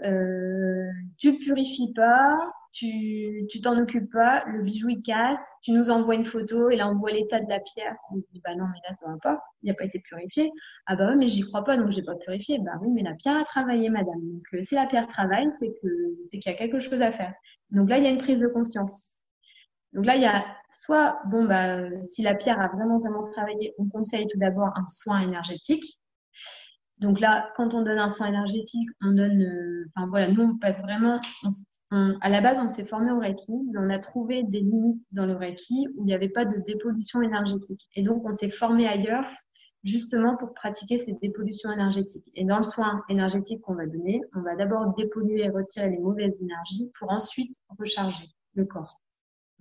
tu 1.17 1.31
le 1.33 1.37
purifies 1.39 1.93
pas, 1.93 2.35
tu 2.77 3.61
t'en 3.61 3.77
occupes 3.79 4.11
pas, 4.11 4.43
le 4.45 4.61
bijou 4.63 4.89
il 4.89 5.01
casse, 5.01 5.41
tu 5.63 5.71
nous 5.71 5.89
envoies 5.89 6.15
une 6.15 6.25
photo 6.25 6.69
et 6.69 6.75
là 6.75 6.89
on 6.89 6.95
voit 6.95 7.11
l'état 7.11 7.39
de 7.39 7.49
la 7.49 7.59
pierre. 7.59 7.95
On 8.11 8.17
se 8.17 8.25
dit 8.31 8.41
bah 8.43 8.55
non 8.55 8.65
mais 8.65 8.79
là 8.87 8.93
ça 8.93 9.07
va 9.07 9.17
pas, 9.21 9.41
il 9.63 9.67
n'a 9.69 9.73
pas 9.73 9.85
été 9.85 9.99
purifié. 9.99 10.51
Ah 10.85 10.95
bah 10.95 11.09
oui 11.09 11.17
mais 11.17 11.27
j'y 11.27 11.41
crois 11.41 11.63
pas 11.63 11.77
donc 11.77 11.91
j'ai 11.91 12.03
pas 12.03 12.15
purifié. 12.15 12.59
Bah 12.59 12.73
oui 12.81 12.89
mais 12.91 13.03
la 13.03 13.15
pierre 13.15 13.37
a 13.37 13.43
travaillé 13.43 13.89
madame. 13.89 14.21
Donc 14.31 14.43
euh, 14.53 14.63
si 14.63 14.75
la 14.75 14.85
pierre 14.85 15.07
travaille 15.07 15.49
c'est 15.59 15.73
que 15.81 15.87
c'est 16.25 16.39
qu'il 16.39 16.51
y 16.51 16.55
a 16.55 16.57
quelque 16.57 16.79
chose 16.79 17.01
à 17.01 17.11
faire. 17.11 17.33
Donc 17.71 17.89
là 17.89 17.97
il 17.97 18.03
y 18.03 18.07
a 18.07 18.11
une 18.11 18.19
prise 18.19 18.39
de 18.39 18.47
conscience. 18.47 19.11
Donc 19.93 20.05
là 20.05 20.15
il 20.15 20.21
y 20.21 20.25
a 20.25 20.45
soit 20.71 21.19
bon 21.27 21.45
bah 21.45 21.89
si 22.03 22.21
la 22.21 22.35
pierre 22.35 22.59
a 22.61 22.67
vraiment 22.67 22.99
vraiment 22.99 23.21
travaillé, 23.21 23.73
on 23.79 23.89
conseille 23.89 24.27
tout 24.27 24.37
d'abord 24.39 24.69
un 24.75 24.85
soin 24.87 25.21
énergétique. 25.21 25.99
Donc 26.99 27.19
là, 27.19 27.51
quand 27.55 27.75
on 27.75 27.83
donne 27.83 27.99
un 27.99 28.09
soin 28.09 28.27
énergétique, 28.27 28.89
on 29.01 29.11
donne, 29.11 29.43
euh, 29.43 29.85
enfin 29.95 30.07
voilà, 30.07 30.29
nous 30.29 30.41
on 30.41 30.57
passe 30.57 30.81
vraiment, 30.81 31.21
à 31.91 32.29
la 32.29 32.41
base, 32.41 32.59
on 32.59 32.69
s'est 32.69 32.85
formé 32.85 33.11
au 33.11 33.19
Reiki, 33.19 33.53
mais 33.71 33.79
on 33.79 33.89
a 33.89 33.99
trouvé 33.99 34.43
des 34.43 34.59
limites 34.59 35.05
dans 35.11 35.25
le 35.25 35.35
Reiki 35.35 35.87
où 35.95 36.03
il 36.03 36.05
n'y 36.05 36.13
avait 36.13 36.29
pas 36.29 36.45
de 36.45 36.57
dépollution 36.59 37.21
énergétique. 37.21 37.87
Et 37.95 38.03
donc, 38.03 38.23
on 38.25 38.33
s'est 38.33 38.49
formé 38.49 38.87
ailleurs 38.87 39.27
justement 39.83 40.35
pour 40.35 40.53
pratiquer 40.53 40.99
cette 40.99 41.19
dépollution 41.21 41.71
énergétique. 41.71 42.29
Et 42.33 42.43
dans 42.43 42.57
le 42.57 42.63
soin 42.63 43.03
énergétique 43.09 43.61
qu'on 43.61 43.75
va 43.75 43.85
donner, 43.85 44.21
on 44.35 44.41
va 44.41 44.55
d'abord 44.55 44.93
dépolluer 44.95 45.45
et 45.45 45.49
retirer 45.49 45.89
les 45.89 45.99
mauvaises 45.99 46.41
énergies 46.41 46.91
pour 46.99 47.11
ensuite 47.11 47.55
recharger 47.77 48.25
le 48.53 48.65
corps. 48.65 48.99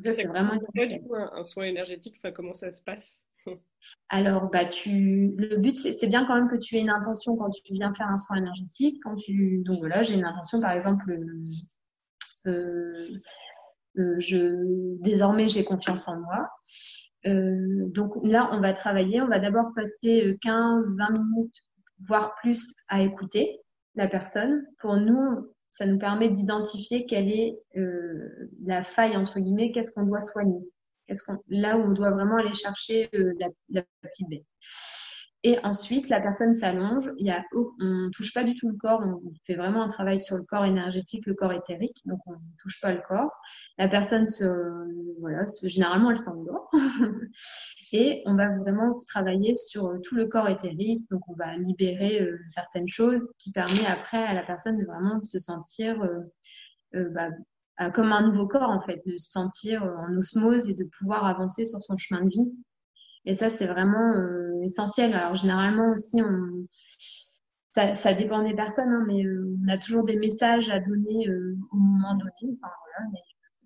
Ça, 0.00 0.12
c'est 0.12 0.26
vraiment 0.26 0.52
un, 0.52 1.42
soin 1.44 1.64
énergétique, 1.64 2.16
enfin, 2.18 2.32
comment 2.32 2.52
ça 2.52 2.74
se 2.74 2.82
passe? 2.82 3.20
Alors, 4.08 4.50
bah, 4.50 4.66
tu, 4.66 5.34
le 5.38 5.56
but, 5.58 5.74
c'est 5.74 6.06
bien 6.06 6.26
quand 6.26 6.34
même 6.34 6.48
que 6.48 6.56
tu 6.56 6.76
aies 6.76 6.80
une 6.80 6.90
intention 6.90 7.36
quand 7.36 7.48
tu 7.50 7.72
viens 7.72 7.94
faire 7.94 8.08
un 8.08 8.16
soin 8.16 8.36
énergétique. 8.36 9.00
Quand 9.04 9.14
tu, 9.14 9.62
donc 9.64 9.78
voilà, 9.78 10.02
j'ai 10.02 10.14
une 10.14 10.24
intention, 10.24 10.60
par 10.60 10.72
exemple, 10.72 11.18
je, 12.46 14.42
désormais, 15.02 15.48
j'ai 15.48 15.64
confiance 15.64 16.08
en 16.08 16.20
moi. 16.20 16.48
Euh, 17.26 17.88
donc 17.88 18.14
là, 18.22 18.48
on 18.52 18.60
va 18.60 18.72
travailler. 18.72 19.20
On 19.20 19.28
va 19.28 19.38
d'abord 19.38 19.72
passer 19.74 20.38
15-20 20.44 21.12
minutes, 21.12 21.60
voire 22.06 22.34
plus, 22.40 22.74
à 22.88 23.02
écouter 23.02 23.60
la 23.94 24.08
personne. 24.08 24.64
Pour 24.80 24.96
nous, 24.96 25.48
ça 25.70 25.86
nous 25.86 25.98
permet 25.98 26.30
d'identifier 26.30 27.06
quelle 27.06 27.30
est 27.30 27.58
la 28.64 28.84
faille 28.84 29.16
entre 29.16 29.40
guillemets, 29.40 29.72
qu'est-ce 29.72 29.92
qu'on 29.92 30.06
doit 30.06 30.20
soigner, 30.20 30.60
là 31.48 31.76
où 31.76 31.82
on 31.82 31.92
doit 31.92 32.10
vraiment 32.10 32.36
aller 32.36 32.54
chercher 32.54 33.08
la, 33.12 33.48
la, 33.68 33.82
petite 34.00 34.28
bête. 34.28 34.44
Et 35.46 35.60
ensuite, 35.62 36.08
la 36.08 36.20
personne 36.20 36.54
s'allonge. 36.54 37.08
Il 37.18 37.26
y 37.26 37.30
a, 37.30 37.40
on 37.54 38.10
touche 38.10 38.34
pas 38.34 38.42
du 38.42 38.56
tout 38.56 38.68
le 38.68 38.76
corps. 38.76 39.00
On 39.04 39.32
fait 39.46 39.54
vraiment 39.54 39.84
un 39.84 39.86
travail 39.86 40.18
sur 40.18 40.36
le 40.36 40.42
corps 40.42 40.64
énergétique, 40.64 41.24
le 41.24 41.34
corps 41.34 41.52
éthérique. 41.52 42.02
Donc, 42.04 42.18
on 42.26 42.32
ne 42.32 42.56
touche 42.60 42.80
pas 42.80 42.92
le 42.92 43.00
corps. 43.06 43.30
La 43.78 43.86
personne 43.86 44.26
voilà, 45.20 45.44
généralement, 45.62 46.10
elle 46.10 46.18
s'endort. 46.18 46.68
et 47.92 48.24
on 48.26 48.34
va 48.34 48.58
vraiment 48.58 48.92
travailler 49.06 49.54
sur 49.54 49.92
tout 50.02 50.16
le 50.16 50.26
corps 50.26 50.48
éthérique. 50.48 51.08
Donc, 51.12 51.20
on 51.28 51.34
va 51.34 51.56
libérer 51.56 52.20
euh, 52.22 52.40
certaines 52.48 52.88
choses 52.88 53.24
qui 53.38 53.52
permet 53.52 53.86
après 53.86 54.24
à 54.24 54.34
la 54.34 54.42
personne 54.42 54.76
de 54.76 54.84
vraiment 54.84 55.22
se 55.22 55.38
sentir 55.38 56.02
euh, 56.02 56.22
euh, 56.96 57.08
bah, 57.10 57.90
comme 57.92 58.10
un 58.10 58.32
nouveau 58.32 58.48
corps, 58.48 58.70
en 58.70 58.80
fait, 58.80 59.00
de 59.06 59.16
se 59.16 59.30
sentir 59.30 59.84
en 59.84 60.12
osmose 60.16 60.68
et 60.68 60.74
de 60.74 60.88
pouvoir 60.98 61.24
avancer 61.24 61.66
sur 61.66 61.78
son 61.78 61.96
chemin 61.96 62.24
de 62.24 62.30
vie. 62.30 62.52
Et 63.26 63.36
ça, 63.36 63.48
c'est 63.48 63.66
vraiment 63.66 64.12
essentiel. 64.66 65.14
Alors 65.14 65.34
généralement 65.34 65.92
aussi, 65.92 66.22
on, 66.22 66.66
ça, 67.70 67.94
ça 67.94 68.14
dépend 68.14 68.42
des 68.42 68.54
personnes, 68.54 68.88
hein, 68.88 69.04
mais 69.06 69.24
euh, 69.24 69.56
on 69.64 69.68
a 69.68 69.78
toujours 69.78 70.04
des 70.04 70.16
messages 70.16 70.70
à 70.70 70.80
donner 70.80 71.28
euh, 71.28 71.56
au 71.72 71.76
moment 71.76 72.14
donné. 72.14 72.56
Enfin, 72.60 72.72
voilà, 72.96 73.10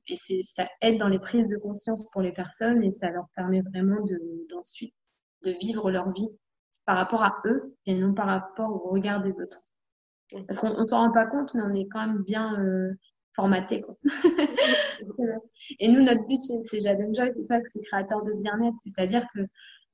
et 0.08 0.16
c'est, 0.16 0.42
ça 0.42 0.66
aide 0.80 0.98
dans 0.98 1.08
les 1.08 1.20
prises 1.20 1.46
de 1.46 1.56
conscience 1.56 2.10
pour 2.10 2.20
les 2.22 2.32
personnes 2.32 2.82
et 2.82 2.90
ça 2.90 3.10
leur 3.10 3.26
permet 3.36 3.62
vraiment 3.62 4.04
de, 4.04 4.18
d'ensuite 4.50 4.94
de 5.44 5.52
vivre 5.60 5.90
leur 5.90 6.10
vie 6.10 6.28
par 6.86 6.96
rapport 6.96 7.22
à 7.22 7.40
eux 7.44 7.76
et 7.86 7.94
non 7.94 8.12
par 8.12 8.26
rapport 8.26 8.84
au 8.84 8.90
regard 8.90 9.22
des 9.22 9.30
autres. 9.30 9.62
Parce 10.46 10.58
qu'on 10.58 10.80
ne 10.80 10.86
s'en 10.86 10.98
rend 10.98 11.12
pas 11.12 11.26
compte, 11.26 11.54
mais 11.54 11.62
on 11.62 11.74
est 11.74 11.86
quand 11.86 12.06
même 12.06 12.22
bien 12.22 12.60
euh, 12.60 12.92
formaté. 13.34 13.82
Quoi. 13.82 13.96
et 15.78 15.88
nous, 15.88 16.02
notre 16.02 16.26
but 16.26 16.40
c'est 16.64 16.80
Jaden 16.80 17.14
Joy, 17.14 17.30
c'est 17.32 17.44
ça 17.44 17.60
que 17.60 17.68
c'est 17.68 17.80
créateur 17.82 18.22
de 18.22 18.32
bien-être. 18.34 18.76
C'est-à-dire 18.82 19.26
que 19.34 19.40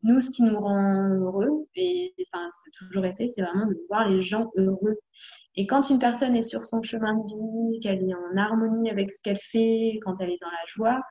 nous, 0.03 0.21
ce 0.21 0.31
qui 0.31 0.43
nous 0.43 0.59
rend 0.59 1.09
heureux, 1.09 1.67
et 1.75 2.15
enfin, 2.33 2.49
c'est 2.65 2.87
toujours 2.87 3.05
été, 3.05 3.31
c'est 3.35 3.43
vraiment 3.43 3.67
de 3.67 3.77
voir 3.89 4.09
les 4.09 4.23
gens 4.23 4.51
heureux. 4.57 4.99
Et 5.57 5.67
quand 5.67 5.89
une 5.91 5.99
personne 5.99 6.37
est 6.37 6.43
sur 6.43 6.65
son 6.67 6.83
chemin 6.83 7.15
de 7.15 7.25
vie, 7.25 7.81
qu'elle 7.81 8.09
est 8.09 8.15
en 8.15 8.37
harmonie 8.37 8.91
avec 8.91 9.11
ce 9.11 9.23
qu'elle 9.23 9.39
fait, 9.39 9.99
quand 10.05 10.21
elle 10.21 10.31
est 10.31 10.41
dans 10.41 10.51
la 10.51 10.67
joie, 10.67 11.03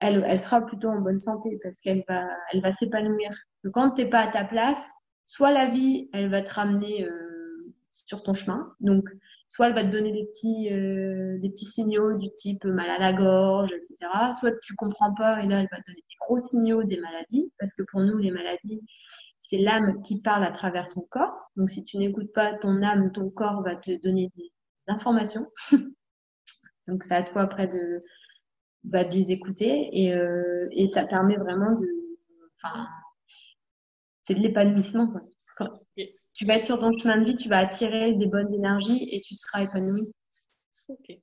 elle, 0.00 0.24
elle 0.26 0.38
sera 0.38 0.60
plutôt 0.64 0.88
en 0.88 1.00
bonne 1.00 1.18
santé 1.18 1.58
parce 1.62 1.80
qu'elle 1.80 2.04
va, 2.08 2.26
elle 2.52 2.60
va 2.60 2.72
s'épanouir. 2.72 3.30
Quand 3.72 3.90
t'es 3.92 4.06
pas 4.06 4.20
à 4.20 4.30
ta 4.30 4.44
place, 4.44 4.82
soit 5.24 5.50
la 5.50 5.70
vie, 5.70 6.08
elle 6.12 6.30
va 6.30 6.42
te 6.42 6.52
ramener 6.52 7.04
euh, 7.04 7.72
sur 7.90 8.22
ton 8.22 8.34
chemin. 8.34 8.74
Donc, 8.80 9.08
soit 9.48 9.68
elle 9.68 9.74
va 9.74 9.84
te 9.84 9.90
donner 9.90 10.12
des 10.12 10.24
petits, 10.26 10.72
euh, 10.72 11.38
des 11.38 11.50
petits 11.50 11.66
signaux 11.66 12.16
du 12.18 12.30
type 12.32 12.64
mal 12.64 12.90
à 12.90 12.98
la 12.98 13.12
gorge, 13.12 13.72
etc. 13.72 13.96
Soit 14.38 14.52
tu 14.62 14.74
comprends 14.74 15.14
pas 15.14 15.42
et 15.42 15.46
là 15.46 15.60
elle 15.60 15.68
va 15.70 15.78
te 15.78 15.90
donner 15.90 16.02
des 16.08 16.16
gros 16.20 16.38
signaux 16.38 16.82
des 16.84 16.98
maladies, 16.98 17.52
parce 17.58 17.74
que 17.74 17.82
pour 17.90 18.00
nous 18.00 18.18
les 18.18 18.30
maladies, 18.30 18.82
c'est 19.40 19.58
l'âme 19.58 20.02
qui 20.02 20.20
parle 20.20 20.44
à 20.44 20.50
travers 20.50 20.88
ton 20.88 21.02
corps. 21.10 21.50
Donc 21.56 21.70
si 21.70 21.84
tu 21.84 21.98
n'écoutes 21.98 22.32
pas 22.32 22.54
ton 22.54 22.82
âme, 22.82 23.12
ton 23.12 23.30
corps 23.30 23.62
va 23.62 23.76
te 23.76 23.92
donner 24.02 24.30
des 24.36 24.52
informations. 24.88 25.46
Donc 26.88 27.04
c'est 27.04 27.14
à 27.14 27.22
toi 27.22 27.42
après 27.42 27.66
de, 27.66 28.00
bah, 28.84 29.02
les 29.04 29.30
écouter 29.30 29.88
et, 29.92 30.14
euh, 30.14 30.68
et 30.72 30.88
ça 30.88 31.06
permet 31.06 31.36
vraiment 31.36 31.78
de, 31.78 31.88
enfin, 32.62 32.86
c'est 34.24 34.34
de 34.34 34.40
l'épanouissement. 34.40 35.12
Tu 36.34 36.44
vas 36.44 36.56
être 36.56 36.66
sur 36.66 36.78
ton 36.78 36.92
chemin 36.96 37.18
de 37.18 37.24
vie, 37.24 37.36
tu 37.36 37.48
vas 37.48 37.58
attirer 37.58 38.12
des 38.12 38.26
bonnes 38.26 38.52
énergies 38.52 39.08
et 39.12 39.20
tu 39.20 39.34
seras 39.36 39.62
épanoui. 39.62 40.12
Ok. 40.88 41.18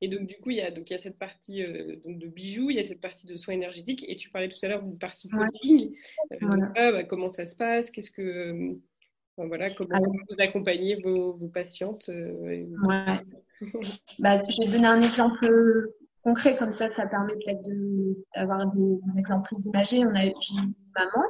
Et 0.00 0.08
donc, 0.08 0.26
du 0.26 0.36
coup, 0.36 0.50
il 0.50 0.58
y 0.58 0.60
a, 0.60 0.70
donc, 0.70 0.90
il 0.90 0.92
y 0.92 0.96
a 0.96 0.98
cette 0.98 1.18
partie 1.18 1.62
euh, 1.62 1.96
donc 2.04 2.18
de 2.18 2.26
bijoux, 2.26 2.70
il 2.70 2.76
y 2.76 2.80
a 2.80 2.84
cette 2.84 3.00
partie 3.00 3.26
de 3.26 3.36
soins 3.36 3.54
énergétiques, 3.54 4.04
et 4.08 4.16
tu 4.16 4.30
parlais 4.30 4.48
tout 4.48 4.58
à 4.62 4.68
l'heure 4.68 4.82
d'une 4.82 4.98
partie 4.98 5.28
coaching. 5.28 5.94
Euh, 6.32 6.92
bah, 6.92 7.04
comment 7.04 7.30
ça 7.30 7.46
se 7.46 7.56
passe? 7.56 7.90
Qu'est-ce 7.90 8.10
que. 8.10 8.22
Euh, 8.22 8.74
voilà, 9.36 9.70
comment 9.70 10.02
vous 10.02 10.36
accompagnez 10.38 10.96
vos, 10.96 11.32
vos 11.32 11.48
patientes 11.48 12.10
ouais. 12.10 12.66
bah, 14.18 14.42
Je 14.48 14.64
vais 14.64 14.70
donner 14.70 14.88
un 14.88 15.00
exemple 15.00 15.48
concret, 16.22 16.58
comme 16.58 16.72
ça, 16.72 16.90
ça 16.90 17.06
permet 17.06 17.32
peut-être 17.34 17.62
d'avoir 18.34 18.66
des, 18.74 18.98
exemples 19.18 19.48
plus 19.50 19.64
imagés. 19.64 20.04
On 20.04 20.14
a 20.14 20.26
une 20.26 20.74
maman, 20.94 21.24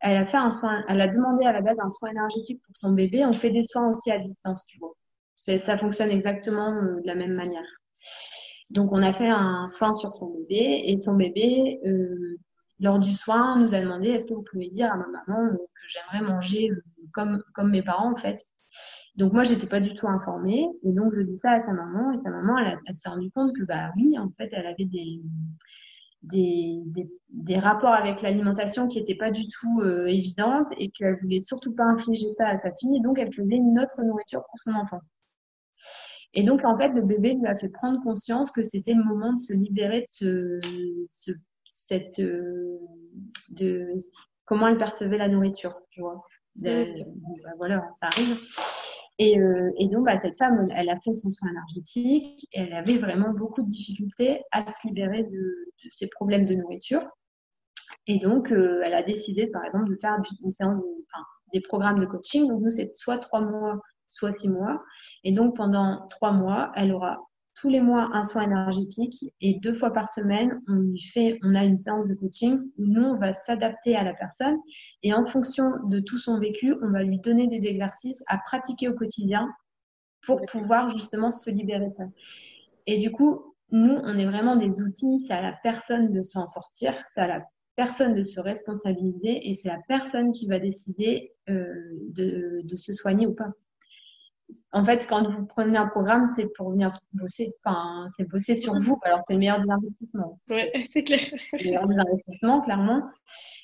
elle 0.00 0.16
a 0.16 0.26
fait 0.26 0.36
un 0.36 0.50
soin, 0.50 0.82
elle 0.88 1.00
a 1.00 1.08
demandé 1.08 1.44
à 1.44 1.52
la 1.52 1.60
base 1.60 1.78
un 1.80 1.90
soin 1.90 2.10
énergétique 2.10 2.62
pour 2.64 2.76
son 2.76 2.92
bébé. 2.92 3.24
On 3.24 3.32
fait 3.32 3.50
des 3.50 3.64
soins 3.64 3.90
aussi 3.90 4.10
à 4.10 4.18
distance, 4.18 4.64
tu 4.66 4.78
vois 4.78 4.94
ça 5.40 5.78
fonctionne 5.78 6.10
exactement 6.10 6.68
euh, 6.68 7.00
de 7.00 7.06
la 7.06 7.14
même 7.14 7.34
manière. 7.34 7.66
Donc, 8.70 8.92
on 8.92 9.02
a 9.02 9.12
fait 9.12 9.28
un 9.28 9.66
soin 9.68 9.92
sur 9.94 10.12
son 10.12 10.30
bébé 10.30 10.82
et 10.86 10.96
son 10.98 11.14
bébé, 11.14 11.80
euh, 11.86 12.38
lors 12.78 12.98
du 12.98 13.12
soin, 13.12 13.58
nous 13.58 13.74
a 13.74 13.80
demandé 13.80 14.10
est-ce 14.10 14.28
que 14.28 14.34
vous 14.34 14.44
pouvez 14.50 14.70
dire 14.70 14.92
à 14.92 14.96
ma 14.96 15.06
maman 15.06 15.46
euh, 15.46 15.56
que 15.56 15.88
j'aimerais 15.88 16.26
manger 16.26 16.70
comme, 17.12 17.42
comme 17.54 17.70
mes 17.70 17.82
parents 17.82 18.12
en 18.12 18.16
fait. 18.16 18.40
Donc 19.16 19.32
moi, 19.32 19.42
j'étais 19.42 19.66
pas 19.66 19.80
du 19.80 19.94
tout 19.94 20.06
informée 20.06 20.66
et 20.84 20.92
donc 20.92 21.12
je 21.14 21.22
dis 21.22 21.36
ça 21.36 21.50
à 21.50 21.60
sa 21.60 21.72
maman 21.72 22.12
et 22.12 22.18
sa 22.18 22.30
maman, 22.30 22.56
elle, 22.58 22.78
elle 22.86 22.94
s'est 22.94 23.08
rendue 23.08 23.30
compte 23.32 23.54
que 23.56 23.64
bah 23.64 23.90
oui, 23.96 24.16
en 24.18 24.30
fait, 24.36 24.48
elle 24.52 24.66
avait 24.66 24.84
des 24.84 25.20
des, 26.22 26.80
des, 26.86 27.10
des 27.30 27.58
rapports 27.58 27.94
avec 27.94 28.22
l'alimentation 28.22 28.88
qui 28.88 28.98
n'étaient 28.98 29.14
pas 29.14 29.30
du 29.30 29.48
tout 29.48 29.80
euh, 29.80 30.06
évidentes 30.06 30.68
et 30.78 30.90
qu'elle 30.90 31.18
voulait 31.20 31.40
surtout 31.40 31.74
pas 31.74 31.84
infliger 31.84 32.26
ça 32.36 32.48
à 32.48 32.58
sa 32.60 32.72
fille 32.72 32.96
et 32.96 33.00
donc 33.00 33.18
elle 33.18 33.32
faisait 33.32 33.56
une 33.56 33.78
autre 33.80 34.02
nourriture 34.02 34.42
pour 34.50 34.58
son 34.58 34.72
enfant. 34.72 35.00
Et 36.32 36.44
donc, 36.44 36.64
en 36.64 36.76
fait, 36.78 36.90
le 36.90 37.02
bébé 37.02 37.34
lui 37.34 37.46
a 37.46 37.56
fait 37.56 37.68
prendre 37.68 38.00
conscience 38.02 38.52
que 38.52 38.62
c'était 38.62 38.94
le 38.94 39.02
moment 39.02 39.32
de 39.32 39.38
se 39.38 39.52
libérer 39.52 40.06
de 40.22 40.60
ce, 41.10 41.32
cette, 41.72 42.20
euh, 42.20 42.78
de 43.50 43.88
comment 44.44 44.68
elle 44.68 44.78
percevait 44.78 45.18
la 45.18 45.28
nourriture, 45.28 45.74
tu 45.90 46.00
vois. 46.00 46.22
Bah, 46.56 46.84
voilà, 47.56 47.88
ça 47.98 48.06
arrive. 48.08 48.36
Et, 49.22 49.38
euh, 49.38 49.70
et 49.76 49.86
donc, 49.88 50.06
bah, 50.06 50.18
cette 50.18 50.38
femme, 50.38 50.66
elle 50.74 50.88
a 50.88 50.98
fait 51.00 51.12
son 51.12 51.30
soin 51.30 51.50
énergétique 51.50 52.48
elle 52.52 52.72
avait 52.72 52.96
vraiment 52.96 53.34
beaucoup 53.34 53.62
de 53.62 53.68
difficultés 53.68 54.40
à 54.50 54.64
se 54.66 54.88
libérer 54.88 55.24
de, 55.24 55.68
ses 55.90 56.08
problèmes 56.08 56.46
de 56.46 56.54
nourriture. 56.54 57.02
Et 58.06 58.18
donc, 58.18 58.50
euh, 58.50 58.80
elle 58.82 58.94
a 58.94 59.02
décidé, 59.02 59.46
par 59.48 59.62
exemple, 59.64 59.90
de 59.90 59.96
faire 60.00 60.16
des 61.52 61.60
programmes 61.60 61.98
de 61.98 62.06
coaching. 62.06 62.48
Donc, 62.48 62.62
nous, 62.62 62.70
c'est 62.70 62.96
soit 62.96 63.18
trois 63.18 63.42
mois 63.42 63.78
soit 64.08 64.32
six 64.32 64.48
mois. 64.48 64.82
Et 65.22 65.32
donc, 65.32 65.54
pendant 65.54 66.06
trois 66.08 66.32
mois, 66.32 66.72
elle 66.74 66.92
aura 66.92 67.18
tous 67.60 67.68
les 67.68 67.80
mois 67.82 68.08
un 68.14 68.24
soin 68.24 68.44
énergétique 68.44 69.26
et 69.42 69.58
deux 69.60 69.74
fois 69.74 69.92
par 69.92 70.10
semaine, 70.12 70.62
on 70.66 70.74
lui 70.76 71.00
fait, 71.12 71.38
on 71.42 71.54
a 71.54 71.64
une 71.64 71.76
séance 71.76 72.06
de 72.08 72.14
coaching 72.14 72.58
où 72.78 72.86
nous, 72.86 73.02
on 73.02 73.18
va 73.18 73.34
s'adapter 73.34 73.96
à 73.96 74.02
la 74.02 74.14
personne 74.14 74.56
et 75.02 75.12
en 75.12 75.26
fonction 75.26 75.70
de 75.84 76.00
tout 76.00 76.18
son 76.18 76.38
vécu, 76.38 76.74
on 76.82 76.90
va 76.90 77.02
lui 77.02 77.18
donner 77.18 77.48
des 77.48 77.68
exercices 77.68 78.22
à 78.28 78.38
pratiquer 78.38 78.88
au 78.88 78.94
quotidien 78.94 79.46
pour 80.22 80.40
pouvoir 80.46 80.90
justement 80.90 81.30
se 81.30 81.50
libérer 81.50 81.88
de 81.88 81.94
ça. 81.96 82.04
Et 82.86 82.96
du 82.96 83.10
coup, 83.10 83.54
nous, 83.70 83.94
on 84.02 84.18
est 84.18 84.26
vraiment 84.26 84.56
des 84.56 84.80
outils, 84.82 85.24
c'est 85.26 85.34
à 85.34 85.42
la 85.42 85.54
personne 85.62 86.12
de 86.12 86.22
s'en 86.22 86.46
sortir, 86.46 86.94
c'est 87.14 87.20
à 87.20 87.26
la 87.26 87.44
personne 87.76 88.14
de 88.14 88.22
se 88.22 88.40
responsabiliser 88.40 89.50
et 89.50 89.54
c'est 89.54 89.68
la 89.68 89.80
personne 89.86 90.32
qui 90.32 90.46
va 90.46 90.58
décider 90.58 91.32
euh, 91.50 91.74
de, 92.14 92.62
de 92.64 92.76
se 92.76 92.94
soigner 92.94 93.26
ou 93.26 93.34
pas 93.34 93.52
en 94.72 94.84
fait, 94.84 95.06
quand 95.08 95.28
vous 95.28 95.46
prenez 95.46 95.76
un 95.76 95.86
programme, 95.86 96.28
c'est 96.36 96.46
pour 96.56 96.70
venir 96.70 96.92
bosser. 97.12 97.52
Enfin, 97.64 98.08
c'est 98.16 98.28
bosser 98.28 98.56
sur 98.56 98.74
vous. 98.80 98.98
Alors, 99.04 99.20
c'est 99.26 99.34
le 99.34 99.40
meilleur 99.40 99.58
des 99.58 99.70
investissements. 99.70 100.38
Oui, 100.48 100.62
c'est 100.92 101.02
clair. 101.02 101.20
le 101.52 101.58
meilleur 101.58 101.88
des 101.88 101.98
investissements, 101.98 102.60
clairement. 102.60 103.02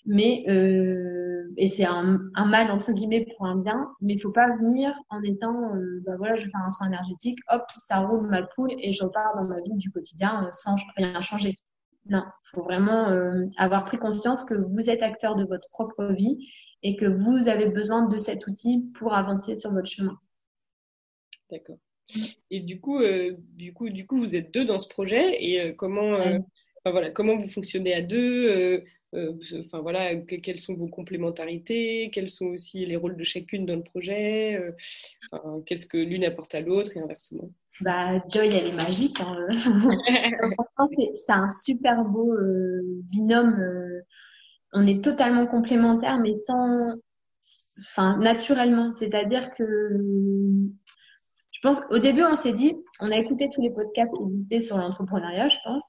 Mais, 0.05 0.45
euh, 0.49 1.53
et 1.57 1.69
c'est 1.69 1.85
un, 1.85 2.19
mal, 2.37 2.71
entre 2.71 2.93
guillemets, 2.93 3.27
pour 3.37 3.47
un 3.47 3.57
bien. 3.57 3.89
Mais 4.01 4.15
il 4.15 4.21
faut 4.21 4.33
pas 4.33 4.57
venir 4.57 4.95
en 5.11 5.23
étant, 5.23 5.75
euh, 5.75 6.03
bah 6.07 6.15
voilà, 6.19 6.37
je 6.37 6.45
vais 6.45 6.51
faire 6.51 6.65
un 6.65 6.71
soin 6.71 6.89
énergétique, 6.89 7.39
hop, 7.51 7.65
ça 7.87 8.01
roule 8.01 8.29
ma 8.29 8.43
poule 8.43 8.73
et 8.79 8.93
je 8.93 9.05
repars 9.05 9.37
dans 9.37 9.47
ma 9.47 9.61
vie 9.61 9.77
du 9.77 9.91
quotidien 9.91 10.45
euh, 10.45 10.49
sans 10.53 10.77
rien 10.97 11.21
changer. 11.21 11.59
Non, 12.09 12.23
il 12.25 12.49
faut 12.55 12.63
vraiment 12.63 13.09
avoir 13.59 13.85
pris 13.85 13.99
conscience 13.99 14.45
que 14.45 14.55
vous 14.55 14.89
êtes 14.89 15.03
acteur 15.03 15.35
de 15.35 15.45
votre 15.45 15.69
propre 15.71 16.13
vie 16.13 16.39
et 16.85 16.95
que 16.95 17.07
vous 17.07 17.49
avez 17.49 17.67
besoin 17.67 18.07
de 18.07 18.17
cet 18.17 18.47
outil 18.47 18.89
pour 18.95 19.13
avancer 19.13 19.57
sur 19.57 19.73
votre 19.73 19.89
chemin. 19.89 20.17
D'accord. 21.51 21.79
Et 22.51 22.61
du 22.61 22.81
coup, 22.81 23.01
euh, 23.01 23.37
du 23.55 23.73
coup, 23.73 23.89
du 23.89 24.07
coup, 24.07 24.19
vous 24.19 24.37
êtes 24.37 24.53
deux 24.53 24.65
dans 24.65 24.79
ce 24.79 24.89
projet 24.89 25.43
et 25.45 25.61
euh, 25.61 25.73
comment, 25.73 26.15
euh, 26.15 26.39
voilà, 26.85 27.11
comment 27.11 27.37
vous 27.37 27.49
fonctionnez 27.49 27.95
à 27.95 28.03
deux 28.03 28.85
Enfin 29.59 29.81
voilà, 29.81 30.15
quelles 30.17 30.59
sont 30.59 30.75
vos 30.75 30.89
complémentarités 30.89 32.11
Quels 32.13 32.29
sont 32.29 32.47
aussi 32.47 32.85
les 32.85 32.97
rôles 32.97 33.17
de 33.17 33.25
chacune 33.25 33.65
dans 33.65 33.77
le 33.77 33.83
projet 33.83 34.61
Qu'est-ce 35.65 35.87
que 35.87 35.97
l'une 35.97 36.25
apporte 36.25 36.55
à 36.55 36.61
l'autre 36.61 36.95
et 36.97 37.01
inversement? 37.01 37.51
Bah, 37.81 38.23
Joy, 38.29 38.49
elle 38.49 38.67
est 38.67 38.75
magique. 38.75 39.19
Hein. 39.21 39.47
c'est 41.15 41.33
un 41.33 41.49
super 41.49 42.05
beau 42.05 42.37
binôme. 43.05 44.03
on 44.75 44.87
est 44.87 45.03
totalement 45.03 45.47
complémentaires, 45.47 46.19
mais 46.19 46.35
sans, 46.35 46.95
enfin, 47.89 48.19
naturellement. 48.19 48.93
C'est-à-dire 48.93 49.51
que 49.57 49.65
je 51.57 51.69
pense 51.69 51.81
au 51.91 51.99
début, 51.99 52.23
on 52.23 52.37
s'est 52.37 52.53
dit, 52.53 52.77
on 53.01 53.11
a 53.11 53.17
écouté 53.17 53.49
tous 53.51 53.63
les 53.63 53.71
podcasts 53.71 54.15
qui 54.15 54.23
existaient 54.23 54.61
sur 54.61 54.77
l'entrepreneuriat, 54.77 55.49
je 55.49 55.57
pense, 55.65 55.85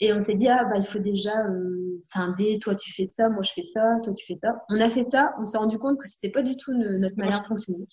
et 0.00 0.12
on 0.12 0.20
s'est 0.20 0.34
dit, 0.34 0.48
ah, 0.48 0.64
bah, 0.64 0.76
il 0.76 0.84
faut 0.84 0.98
déjà 0.98 1.36
euh, 1.46 2.00
scinder, 2.10 2.58
toi 2.60 2.74
tu 2.74 2.92
fais 2.92 3.06
ça, 3.06 3.28
moi 3.28 3.42
je 3.42 3.52
fais 3.52 3.66
ça, 3.72 3.96
toi 4.02 4.12
tu 4.12 4.26
fais 4.26 4.34
ça. 4.34 4.56
On 4.68 4.80
a 4.80 4.90
fait 4.90 5.04
ça, 5.04 5.32
on 5.40 5.44
s'est 5.44 5.58
rendu 5.58 5.78
compte 5.78 5.98
que 5.98 6.08
c'était 6.08 6.30
pas 6.30 6.42
du 6.42 6.56
tout 6.56 6.72
notre 6.74 7.16
manière 7.16 7.40
de 7.40 7.44
fonctionner. 7.44 7.86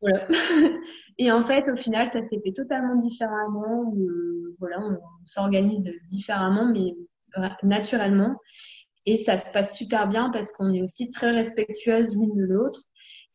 Voilà. 0.00 0.26
et 1.18 1.30
en 1.30 1.42
fait, 1.42 1.68
au 1.68 1.76
final, 1.76 2.08
ça 2.10 2.22
s'est 2.24 2.40
fait 2.44 2.52
totalement 2.52 2.96
différemment. 2.96 3.92
Euh, 3.96 4.56
voilà, 4.58 4.80
on, 4.80 4.98
s'organise 5.24 5.88
différemment, 6.08 6.72
mais 6.72 6.94
naturellement. 7.62 8.36
Et 9.06 9.16
ça 9.16 9.38
se 9.38 9.50
passe 9.52 9.76
super 9.76 10.08
bien 10.08 10.30
parce 10.30 10.52
qu'on 10.52 10.72
est 10.74 10.82
aussi 10.82 11.08
très 11.10 11.30
respectueuses 11.30 12.14
l'une 12.14 12.34
de 12.34 12.44
l'autre. 12.44 12.80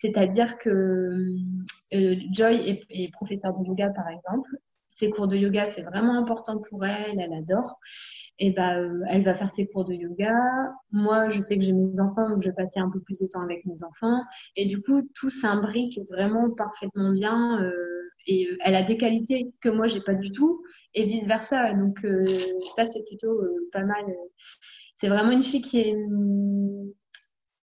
C'est-à-dire 0.04 0.58
que 0.58 0.70
euh, 0.70 2.16
Joy 2.34 2.56
est, 2.56 2.84
est 2.90 3.12
professeure 3.14 3.54
de 3.54 3.66
yoga, 3.66 3.90
par 3.92 4.10
exemple. 4.10 4.50
Ses 4.90 5.10
cours 5.10 5.30
de 5.30 5.38
yoga, 5.38 5.66
c'est 5.68 5.82
vraiment 5.82 6.20
important 6.20 6.60
pour 6.60 6.86
elle, 6.86 7.22
elle 7.22 7.34
adore. 7.34 7.80
Et 8.38 8.54
euh, 8.60 9.00
elle 9.08 9.24
va 9.24 9.34
faire 9.34 9.50
ses 9.50 9.66
cours 9.66 9.86
de 9.86 9.94
yoga. 9.94 10.36
Moi, 10.92 11.30
je 11.30 11.40
sais 11.40 11.58
que 11.58 11.64
j'ai 11.64 11.72
mes 11.72 12.02
enfants, 12.02 12.30
donc 12.30 12.42
je 12.42 12.50
vais 12.50 12.56
passer 12.56 12.82
un 12.82 12.90
peu 12.90 13.00
plus 13.00 13.22
de 13.22 13.28
temps 13.28 13.42
avec 13.44 13.66
mes 13.66 13.82
enfants. 13.82 14.22
Et 14.58 14.66
du 14.66 14.82
coup, 14.82 15.10
tout 15.16 15.30
s'imbrique 15.30 15.98
vraiment 16.10 16.52
parfaitement 16.52 17.14
bien. 17.14 17.64
Euh, 17.64 17.72
et 18.28 18.50
elle 18.60 18.76
a 18.76 18.84
des 18.84 18.98
qualités 18.98 19.54
que 19.62 19.70
moi, 19.70 19.88
j'ai 19.88 20.02
pas 20.02 20.16
du 20.16 20.32
tout, 20.34 20.64
et 20.94 21.06
vice 21.06 21.26
versa. 21.26 21.74
Donc 21.74 22.06
ça, 22.76 22.88
c'est 22.88 23.06
plutôt 23.06 23.42
pas 23.72 23.84
mal. 23.84 24.06
C'est 24.98 25.08
vraiment 25.08 25.32
une 25.32 25.42
fille 25.42 25.62
qui 25.62 25.80
est 25.80 25.96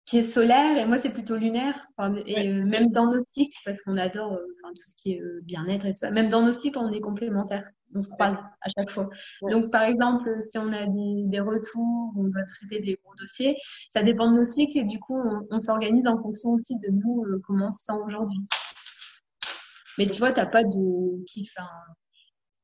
qui 0.05 0.19
est 0.19 0.23
solaire 0.23 0.77
et 0.77 0.85
moi 0.85 0.99
c'est 0.99 1.09
plutôt 1.09 1.35
lunaire. 1.35 1.87
et 2.25 2.49
euh, 2.49 2.63
même 2.63 2.91
dans 2.91 3.11
nos 3.11 3.19
cycles, 3.27 3.57
parce 3.65 3.81
qu'on 3.81 3.97
adore 3.97 4.33
euh, 4.33 4.45
tout 4.63 4.85
ce 4.87 4.95
qui 4.95 5.13
est 5.13 5.21
euh, 5.21 5.41
bien-être 5.43 5.85
et 5.85 5.93
tout 5.93 5.99
ça, 5.99 6.11
même 6.11 6.29
dans 6.29 6.43
nos 6.43 6.51
cycles, 6.51 6.77
on 6.77 6.91
est 6.91 7.01
complémentaires. 7.01 7.67
On 7.97 8.01
se 8.01 8.09
croise 8.09 8.37
à 8.61 8.69
chaque 8.77 8.91
fois. 8.91 9.09
Donc, 9.49 9.71
par 9.71 9.83
exemple, 9.83 10.29
si 10.41 10.57
on 10.57 10.67
a 10.73 10.85
des, 10.85 11.23
des, 11.27 11.39
retours, 11.39 12.11
on 12.17 12.25
doit 12.25 12.43
traiter 12.43 12.81
des 12.81 12.99
gros 13.01 13.15
dossiers, 13.15 13.55
ça 13.89 14.03
dépend 14.03 14.29
de 14.31 14.37
nos 14.37 14.43
cycles 14.43 14.77
et 14.79 14.83
du 14.83 14.99
coup, 14.99 15.17
on, 15.17 15.47
on 15.49 15.59
s'organise 15.61 16.05
en 16.05 16.21
fonction 16.21 16.49
aussi 16.49 16.75
de 16.77 16.89
nous, 16.91 17.23
comment 17.47 17.67
on 17.67 17.71
se 17.71 17.85
sent 17.85 17.97
aujourd'hui. 18.05 18.39
Mais 19.97 20.07
tu 20.07 20.17
vois, 20.17 20.33
t'as 20.33 20.45
pas 20.45 20.63
de 20.63 21.23
kiff. 21.25 21.53
Hein 21.57 21.69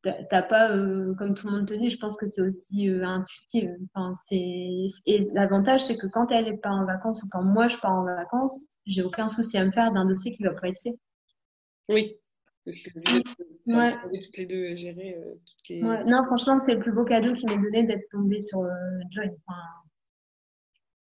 t'as 0.04 0.42
pas, 0.42 0.72
euh, 0.72 1.14
comme 1.16 1.36
tout 1.36 1.48
le 1.48 1.54
monde 1.54 1.68
te 1.68 1.74
dit, 1.74 1.90
je 1.90 1.98
pense 1.98 2.18
que 2.18 2.28
c'est 2.28 2.42
aussi 2.42 2.90
euh, 2.90 3.06
intuitif. 3.06 3.70
Enfin, 3.94 4.14
c'est 4.28 4.88
et 5.06 5.28
l'avantage 5.34 5.86
c'est 5.86 5.98
que 5.98 6.08
quand 6.08 6.32
elle 6.32 6.48
est 6.48 6.58
pas 6.58 6.72
en 6.72 6.86
vacances 6.86 7.22
ou 7.24 7.28
quand 7.32 7.44
moi 7.44 7.68
je 7.68 7.78
pars 7.78 7.94
en 7.94 8.04
vacances, 8.04 8.66
j'ai 8.86 9.04
aucun 9.04 9.28
souci 9.28 9.58
à 9.58 9.66
me 9.66 9.72
faire 9.72 9.92
d'un 9.92 10.06
dossier 10.06 10.32
qui 10.32 10.44
va 10.44 10.54
pas 10.54 10.70
être 10.70 10.82
fait. 10.82 10.98
Oui, 11.90 12.16
parce 12.66 12.78
que 12.78 12.90
vous 12.96 13.18
êtes, 13.18 13.26
ouais. 13.68 13.96
toutes 14.24 14.38
les 14.38 14.46
deux 14.46 14.76
gérer 14.76 15.16
euh, 15.16 15.34
toutes 15.34 15.70
les... 15.70 15.84
ouais. 15.84 16.04
Non, 16.06 16.24
franchement, 16.26 16.60
c'est 16.66 16.74
le 16.74 16.80
plus 16.80 16.94
beau 16.94 17.06
cadeau 17.06 17.34
qui 17.34 17.46
m'est 17.46 17.58
donné 17.58 17.84
d'être 17.84 18.10
tombée 18.10 18.40
sur 18.40 18.66
Joy. 19.12 19.30
Enfin, 19.46 19.60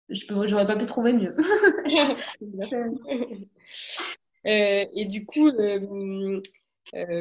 je 0.09 0.25
peux, 0.27 0.47
j'aurais 0.47 0.67
pas 0.67 0.77
pu 0.77 0.85
trouver 0.85 1.13
mieux. 1.13 1.35
et 4.45 5.05
du 5.05 5.25
coup, 5.25 5.49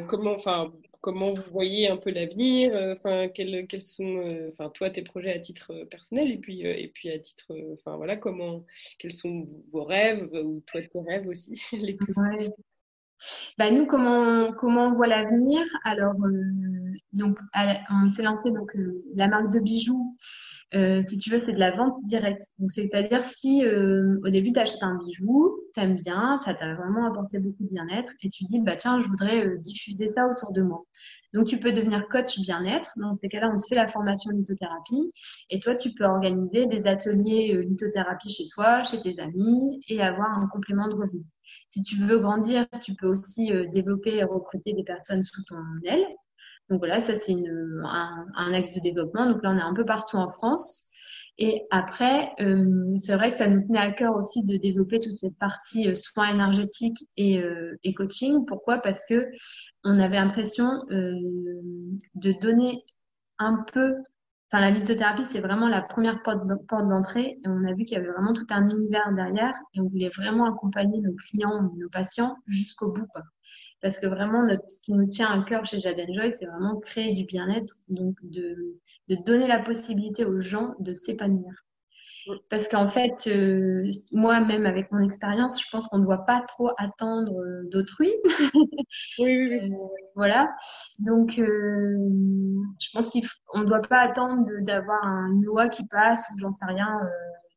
comment, 0.08 0.34
enfin 0.34 0.72
comment 1.02 1.34
vous 1.34 1.50
voyez 1.50 1.88
un 1.88 1.98
peu 1.98 2.10
l'avenir, 2.10 2.72
enfin 2.96 3.28
quels, 3.28 3.82
sont, 3.82 4.48
enfin 4.52 4.70
toi 4.70 4.88
tes 4.88 5.02
projets 5.02 5.34
à 5.34 5.38
titre 5.38 5.84
personnel 5.90 6.32
et 6.32 6.38
puis 6.38 6.62
et 6.62 6.88
puis 6.88 7.10
à 7.10 7.18
titre, 7.18 7.52
enfin 7.74 7.96
voilà 7.96 8.16
comment, 8.16 8.64
quels 8.98 9.12
sont 9.12 9.46
vos 9.72 9.84
rêves 9.84 10.30
ou 10.32 10.62
toi 10.66 10.80
tes 10.80 11.00
rêves 11.00 11.28
aussi 11.28 11.60
les 11.72 11.98
Bah, 13.58 13.70
nous, 13.70 13.86
comment, 13.86 14.52
comment 14.52 14.86
on 14.86 14.94
voit 14.94 15.08
l'avenir? 15.08 15.62
Alors, 15.84 16.14
donc, 17.12 17.38
on 17.90 18.08
s'est 18.08 18.22
lancé 18.22 18.50
donc 18.50 18.72
la 19.14 19.28
marque 19.28 19.52
de 19.52 19.60
bijoux 19.60 20.16
euh, 20.74 21.02
si 21.02 21.18
tu 21.18 21.30
veux, 21.30 21.38
c'est 21.38 21.52
de 21.52 21.58
la 21.58 21.70
vente 21.76 22.02
directe. 22.04 22.44
Donc, 22.58 22.72
c'est-à-dire 22.72 23.20
si 23.20 23.64
euh, 23.64 24.18
au 24.24 24.30
début, 24.30 24.52
tu 24.52 24.60
achètes 24.60 24.82
un 24.82 24.98
bijou, 24.98 25.60
t'aimes 25.74 25.96
bien, 25.96 26.38
ça 26.44 26.54
t'a 26.54 26.74
vraiment 26.74 27.06
apporté 27.06 27.38
beaucoup 27.38 27.64
de 27.64 27.68
bien-être, 27.68 28.10
et 28.22 28.30
tu 28.30 28.44
dis, 28.44 28.60
bah 28.60 28.76
tiens, 28.76 29.00
je 29.00 29.06
voudrais 29.06 29.46
euh, 29.46 29.58
diffuser 29.58 30.08
ça 30.08 30.26
autour 30.26 30.52
de 30.52 30.62
moi. 30.62 30.84
Donc, 31.34 31.46
tu 31.46 31.58
peux 31.58 31.72
devenir 31.72 32.08
coach 32.08 32.38
bien-être. 32.40 32.92
Dans 32.96 33.16
ces 33.16 33.28
cas-là, 33.28 33.50
on 33.52 33.56
te 33.56 33.66
fait 33.68 33.74
la 33.74 33.88
formation 33.88 34.30
lithothérapie, 34.30 35.10
et 35.50 35.60
toi, 35.60 35.74
tu 35.74 35.92
peux 35.92 36.04
organiser 36.04 36.66
des 36.66 36.86
ateliers 36.86 37.62
lithothérapie 37.62 38.30
chez 38.30 38.48
toi, 38.54 38.82
chez 38.82 39.00
tes 39.00 39.18
amis, 39.20 39.80
et 39.88 40.00
avoir 40.00 40.38
un 40.38 40.46
complément 40.48 40.88
de 40.88 40.94
revenu. 40.94 41.22
Si 41.68 41.82
tu 41.82 41.96
veux 41.96 42.18
grandir, 42.18 42.66
tu 42.82 42.94
peux 42.94 43.08
aussi 43.08 43.52
développer 43.72 44.16
et 44.16 44.24
recruter 44.24 44.72
des 44.72 44.84
personnes 44.84 45.22
sous 45.22 45.42
ton 45.44 45.56
aile. 45.84 46.06
Donc 46.70 46.78
voilà, 46.78 47.00
ça 47.00 47.18
c'est 47.18 47.34
un, 47.34 48.52
axe 48.52 48.74
de 48.74 48.80
développement. 48.80 49.26
Donc 49.26 49.42
là, 49.42 49.50
on 49.52 49.58
est 49.58 49.62
un 49.62 49.74
peu 49.74 49.84
partout 49.84 50.16
en 50.16 50.30
France. 50.30 50.88
Et 51.38 51.66
après, 51.70 52.30
euh, 52.40 52.90
c'est 52.98 53.14
vrai 53.16 53.30
que 53.30 53.36
ça 53.36 53.48
nous 53.48 53.66
tenait 53.66 53.78
à 53.78 53.90
cœur 53.90 54.16
aussi 54.16 54.44
de 54.44 54.56
développer 54.58 55.00
toute 55.00 55.16
cette 55.16 55.36
partie 55.38 55.88
euh, 55.88 55.94
soins 55.94 56.28
énergétiques 56.28 57.08
et, 57.16 57.40
euh, 57.40 57.74
coaching. 57.96 58.44
Pourquoi? 58.46 58.78
Parce 58.78 59.04
que 59.06 59.30
on 59.84 59.98
avait 59.98 60.16
l'impression 60.16 60.66
de 60.88 62.40
donner 62.40 62.84
un 63.38 63.64
peu. 63.72 63.94
Enfin, 64.50 64.60
la 64.60 64.70
lithothérapie, 64.70 65.24
c'est 65.26 65.40
vraiment 65.40 65.68
la 65.68 65.80
première 65.80 66.22
porte, 66.22 66.46
d'entrée. 66.46 67.38
Et 67.42 67.48
on 67.48 67.64
a 67.64 67.72
vu 67.74 67.84
qu'il 67.84 67.96
y 67.96 68.00
avait 68.00 68.10
vraiment 68.10 68.34
tout 68.34 68.46
un 68.50 68.68
univers 68.68 69.10
derrière. 69.12 69.54
Et 69.74 69.80
on 69.80 69.88
voulait 69.88 70.10
vraiment 70.10 70.44
accompagner 70.52 71.00
nos 71.00 71.14
clients, 71.14 71.62
nos 71.62 71.88
patients 71.88 72.36
jusqu'au 72.46 72.92
bout. 72.92 73.06
Parce 73.82 73.98
que 73.98 74.06
vraiment, 74.06 74.46
notre, 74.46 74.70
ce 74.70 74.80
qui 74.80 74.92
nous 74.92 75.08
tient 75.08 75.28
à 75.28 75.44
cœur 75.44 75.66
chez 75.66 75.80
Jaden 75.80 76.14
Joy, 76.14 76.32
c'est 76.32 76.46
vraiment 76.46 76.78
créer 76.78 77.12
du 77.12 77.24
bien-être, 77.24 77.74
donc 77.88 78.16
de, 78.22 78.78
de, 79.08 79.16
donner 79.26 79.48
la 79.48 79.58
possibilité 79.58 80.24
aux 80.24 80.40
gens 80.40 80.74
de 80.78 80.94
s'épanouir. 80.94 81.52
Parce 82.48 82.68
qu'en 82.68 82.88
fait, 82.88 83.26
euh, 83.26 83.90
moi-même 84.12 84.64
avec 84.66 84.92
mon 84.92 85.00
expérience, 85.00 85.60
je 85.60 85.68
pense 85.68 85.88
qu'on 85.88 85.98
ne 85.98 86.04
doit 86.04 86.24
pas 86.24 86.40
trop 86.46 86.70
attendre 86.78 87.32
euh, 87.32 87.68
d'autrui. 87.72 88.12
oui, 88.54 88.70
oui, 89.18 89.48
oui. 89.48 89.74
Euh, 89.74 89.76
voilà. 90.14 90.48
Donc, 91.00 91.32
je 91.32 92.88
pense 92.92 93.10
qu'on 93.10 93.58
ne 93.58 93.64
doit 93.64 93.82
pas 93.82 93.98
attendre 93.98 94.46
d'avoir 94.60 95.04
une 95.04 95.42
loi 95.44 95.68
qui 95.68 95.84
passe 95.88 96.24
ou 96.30 96.38
j'en 96.38 96.54
sais 96.54 96.66
rien 96.66 97.00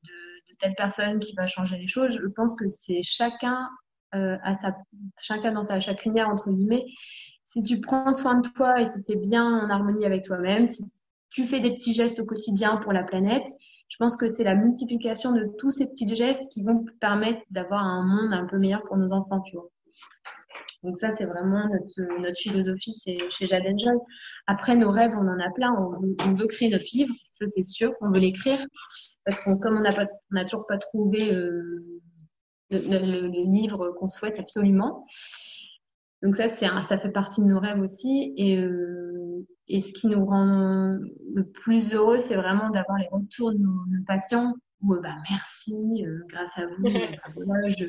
de, 0.04 0.10
de 0.10 0.58
telle 0.58 0.74
personne 0.76 1.20
qui 1.20 1.36
va 1.36 1.46
changer 1.46 1.78
les 1.78 1.88
choses. 1.88 2.20
Je 2.20 2.28
pense 2.30 2.56
que 2.56 2.68
c'est 2.68 3.04
chacun 3.04 3.70
euh, 4.16 4.38
à 4.44 4.56
sa, 4.56 4.76
chacun 5.20 5.52
dans 5.52 5.64
sa 5.64 5.80
chacunière, 5.80 6.30
entre 6.30 6.52
guillemets. 6.52 6.86
Si 7.44 7.64
tu 7.64 7.80
prends 7.80 8.14
soin 8.14 8.40
de 8.40 8.48
toi 8.50 8.82
et 8.82 8.88
si 8.88 9.04
tu 9.04 9.14
es 9.14 9.16
bien 9.16 9.46
en 9.46 9.70
harmonie 9.70 10.06
avec 10.06 10.24
toi-même, 10.24 10.66
si 10.66 10.84
tu 11.30 11.46
fais 11.46 11.60
des 11.60 11.76
petits 11.76 11.94
gestes 11.94 12.20
au 12.20 12.26
quotidien 12.26 12.78
pour 12.78 12.94
la 12.94 13.04
planète, 13.04 13.48
je 13.88 13.98
pense 13.98 14.18
que 14.18 14.30
c'est 14.30 14.44
la 14.44 14.56
multiplication 14.56 15.32
de 15.32 15.46
tous 15.60 15.72
ces 15.72 15.88
petits 15.88 16.14
gestes 16.16 16.52
qui 16.52 16.64
vont 16.64 16.86
permettre 17.00 17.42
d'avoir 17.52 17.84
un 17.84 18.04
monde 18.04 18.34
un 18.34 18.46
peu 18.46 18.58
meilleur 18.58 18.84
pour 18.84 18.98
nos 18.98 19.14
enfants, 19.14 19.42
tu 19.42 19.56
vois. 19.56 19.70
Donc 20.84 20.98
ça, 20.98 21.12
c'est 21.14 21.26
vraiment 21.26 21.68
notre, 21.68 22.38
philosophie 22.40 22.94
c'est 23.04 23.18
chez 23.32 23.48
Jaden 23.48 23.78
Joy. 23.80 23.98
Après, 24.46 24.76
nos 24.76 24.92
rêves, 24.92 25.14
on 25.16 25.28
en 25.28 25.40
a 25.40 25.52
plein. 25.52 25.74
On 25.74 26.34
veut, 26.36 26.48
créer 26.48 26.70
notre 26.70 26.86
livre, 26.94 27.14
ça 27.32 27.46
c'est 27.48 27.64
sûr. 27.64 27.92
On 28.02 28.12
veut 28.12 28.20
l'écrire 28.20 28.60
parce 29.26 29.40
qu'on 29.40 29.58
comme 29.58 29.78
on 29.78 29.82
n'a 29.82 30.08
on 30.32 30.44
toujours 30.44 30.68
pas 30.68 30.78
trouvé 30.78 31.34
euh, 31.34 31.95
le, 32.72 33.28
livre 33.50 33.94
qu'on 34.00 34.08
souhaite 34.08 34.40
absolument. 34.40 35.06
Donc 36.24 36.36
ça, 36.36 36.50
c'est 36.50 36.68
ça 36.84 36.98
fait 36.98 37.12
partie 37.12 37.42
de 37.42 37.48
nos 37.48 37.60
rêves 37.60 37.80
aussi. 37.80 38.34
Et, 38.38 38.58
euh, 38.58 39.46
et 39.68 39.80
ce 39.80 39.94
qui 39.94 40.08
nous 40.08 40.26
rend 40.26 40.98
le 41.34 41.44
plus 41.44 41.94
heureux, 41.94 42.22
c'est 42.22 42.36
vraiment 42.36 42.70
d'avoir 42.70 42.98
les 42.98 43.08
retours 43.12 43.52
de 43.52 43.58
nos, 43.58 44.04
patients 44.08 44.54
où 44.86 45.00
bah 45.02 45.16
merci, 45.30 46.06
euh, 46.06 46.20
grâce 46.28 46.58
à 46.58 46.66
vous, 46.66 46.84
bah, 47.48 47.68
je, 47.68 47.86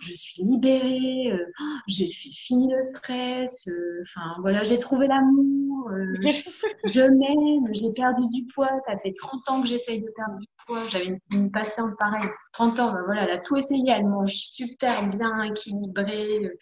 je 0.00 0.12
suis 0.12 0.42
libérée, 0.42 1.32
euh, 1.32 1.44
j'ai 1.86 2.10
fini 2.10 2.72
le 2.72 2.82
stress, 2.82 3.68
euh, 3.68 4.02
enfin 4.02 4.36
voilà, 4.40 4.64
j'ai 4.64 4.78
trouvé 4.78 5.06
l'amour, 5.06 5.90
je 6.84 7.00
m'aime, 7.00 7.74
j'ai 7.74 7.92
perdu 7.94 8.22
du 8.32 8.46
poids, 8.52 8.70
ça 8.86 8.96
fait 8.98 9.12
30 9.12 9.48
ans 9.50 9.62
que 9.62 9.68
j'essaye 9.68 10.00
de 10.00 10.10
perdre 10.16 10.38
du 10.38 10.46
j'avais 10.88 11.18
une, 11.32 11.50
patiente 11.50 11.96
pareille, 11.98 12.28
30 12.52 12.80
ans, 12.80 12.92
ben 12.92 13.02
voilà, 13.06 13.24
elle 13.24 13.30
a 13.30 13.38
tout 13.38 13.56
essayé, 13.56 13.90
elle 13.90 14.06
mange 14.06 14.32
super 14.32 15.08
bien, 15.08 15.42
équilibrée, 15.42 16.44
euh, 16.44 16.58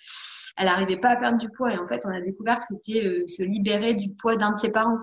elle 0.57 0.67
n'arrivait 0.67 0.99
pas 0.99 1.11
à 1.11 1.17
perdre 1.17 1.39
du 1.39 1.49
poids 1.51 1.73
et 1.73 1.79
en 1.79 1.87
fait 1.87 2.05
on 2.07 2.11
a 2.11 2.21
découvert 2.21 2.59
que 2.59 2.65
c'était 2.69 3.05
euh, 3.05 3.27
se 3.27 3.43
libérer 3.43 3.95
du 3.95 4.11
poids 4.15 4.37
d'un 4.37 4.53
de 4.53 4.59
ses 4.59 4.71
parents. 4.71 4.99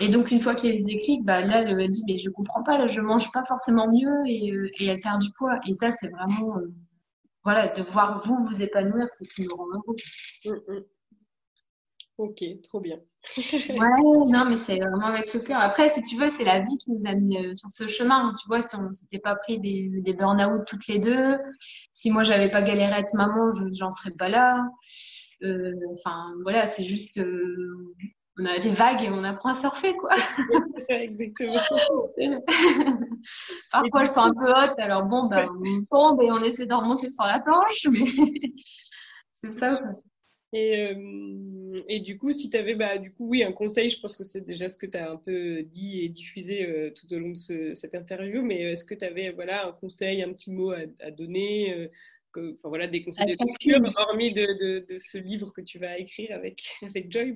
Et 0.00 0.08
donc 0.08 0.30
une 0.30 0.42
fois 0.42 0.54
qu'elle 0.54 0.78
se 0.78 0.84
déclic, 0.84 1.24
bah 1.24 1.40
là 1.40 1.62
elle 1.62 1.90
dit 1.90 2.04
mais 2.06 2.18
je 2.18 2.30
comprends 2.30 2.62
pas, 2.62 2.78
là 2.78 2.88
je 2.88 3.00
mange 3.00 3.30
pas 3.32 3.44
forcément 3.46 3.88
mieux 3.90 4.26
et, 4.26 4.52
euh, 4.52 4.70
et 4.78 4.86
elle 4.86 5.00
perd 5.00 5.20
du 5.20 5.30
poids. 5.32 5.58
Et 5.66 5.74
ça 5.74 5.90
c'est 5.90 6.08
vraiment 6.08 6.56
voilà 7.44 7.68
de 7.68 7.82
voir 7.90 8.22
vous 8.26 8.46
vous 8.46 8.62
épanouir, 8.62 9.06
c'est 9.16 9.24
ce 9.24 9.34
qui 9.34 9.42
nous 9.42 9.56
rend 9.56 9.66
heureux. 9.66 9.96
Mm, 10.44 10.72
mm. 10.72 10.84
Ok, 12.18 12.42
trop 12.64 12.80
bien. 12.80 12.98
ouais, 13.38 14.26
non, 14.26 14.44
mais 14.50 14.56
c'est 14.56 14.78
vraiment 14.78 15.06
avec 15.06 15.32
le 15.32 15.40
cœur. 15.40 15.60
Après, 15.60 15.88
si 15.88 16.02
tu 16.02 16.18
veux, 16.18 16.30
c'est 16.30 16.42
la 16.42 16.58
vie 16.58 16.76
qui 16.78 16.90
nous 16.90 17.06
a 17.06 17.14
mis 17.14 17.38
euh, 17.38 17.54
sur 17.54 17.70
ce 17.70 17.86
chemin. 17.86 18.34
Tu 18.34 18.48
vois, 18.48 18.60
si 18.60 18.74
on 18.74 18.92
s'était 18.92 19.20
pas 19.20 19.36
pris 19.36 19.60
des, 19.60 19.88
des 20.02 20.14
burn-out 20.14 20.66
toutes 20.66 20.88
les 20.88 20.98
deux, 20.98 21.38
si 21.92 22.10
moi 22.10 22.24
j'avais 22.24 22.50
pas 22.50 22.60
galéré 22.60 22.92
à 22.92 22.98
être 22.98 23.14
maman, 23.14 23.52
je 23.52 23.72
j'en 23.74 23.90
serais 23.90 24.10
pas 24.18 24.28
là. 24.28 24.66
Euh, 25.44 25.72
enfin, 25.92 26.32
voilà, 26.42 26.68
c'est 26.68 26.88
juste, 26.88 27.18
euh, 27.18 27.94
on 28.38 28.44
a 28.46 28.58
des 28.58 28.70
vagues 28.70 29.02
et 29.02 29.10
on 29.10 29.24
apprend 29.24 29.50
à 29.50 29.60
surfer, 29.60 29.94
quoi. 29.96 30.10
exactement. 30.88 31.60
Parfois, 33.72 34.04
elles 34.04 34.10
sont 34.10 34.20
un 34.20 34.34
peu 34.34 34.48
hautes, 34.48 34.78
alors 34.78 35.04
bon, 35.04 35.28
ben, 35.28 35.48
on 35.50 35.84
tombe 35.90 36.22
et 36.22 36.30
on 36.30 36.42
essaie 36.42 36.66
de 36.66 36.74
remonter 36.74 37.10
sur 37.10 37.24
la 37.24 37.40
planche, 37.40 37.86
mais 37.90 38.06
c'est 39.32 39.52
ça. 39.52 39.80
Et, 40.52 40.94
euh, 40.94 41.76
et 41.88 42.00
du 42.00 42.16
coup, 42.16 42.30
si 42.32 42.48
tu 42.48 42.56
avais, 42.56 42.74
bah, 42.74 42.96
du 42.96 43.12
coup, 43.12 43.28
oui, 43.28 43.42
un 43.42 43.52
conseil, 43.52 43.90
je 43.90 44.00
pense 44.00 44.16
que 44.16 44.24
c'est 44.24 44.40
déjà 44.40 44.68
ce 44.68 44.78
que 44.78 44.86
tu 44.86 44.96
as 44.96 45.10
un 45.10 45.16
peu 45.16 45.62
dit 45.64 46.00
et 46.00 46.08
diffusé 46.08 46.64
euh, 46.64 46.90
tout 46.90 47.12
au 47.12 47.18
long 47.18 47.32
de 47.32 47.74
cette 47.74 47.94
interview, 47.94 48.42
mais 48.42 48.62
est-ce 48.62 48.84
que 48.84 48.94
tu 48.94 49.04
avais 49.04 49.30
voilà, 49.30 49.66
un 49.66 49.72
conseil, 49.72 50.22
un 50.22 50.32
petit 50.32 50.52
mot 50.52 50.70
à, 50.70 51.10
donner 51.10 51.74
euh, 51.74 51.88
que, 52.32 52.54
enfin, 52.54 52.68
voilà, 52.68 52.86
des 52.86 53.02
conseils 53.02 53.26
de 53.26 53.44
lecture, 53.44 53.92
hormis 53.96 54.32
de, 54.32 54.46
de, 54.58 54.86
de, 54.88 54.98
ce 54.98 55.18
livre 55.18 55.52
que 55.52 55.60
tu 55.60 55.78
vas 55.78 55.98
écrire 55.98 56.34
avec, 56.34 56.62
avec 56.82 57.12
Joy 57.12 57.32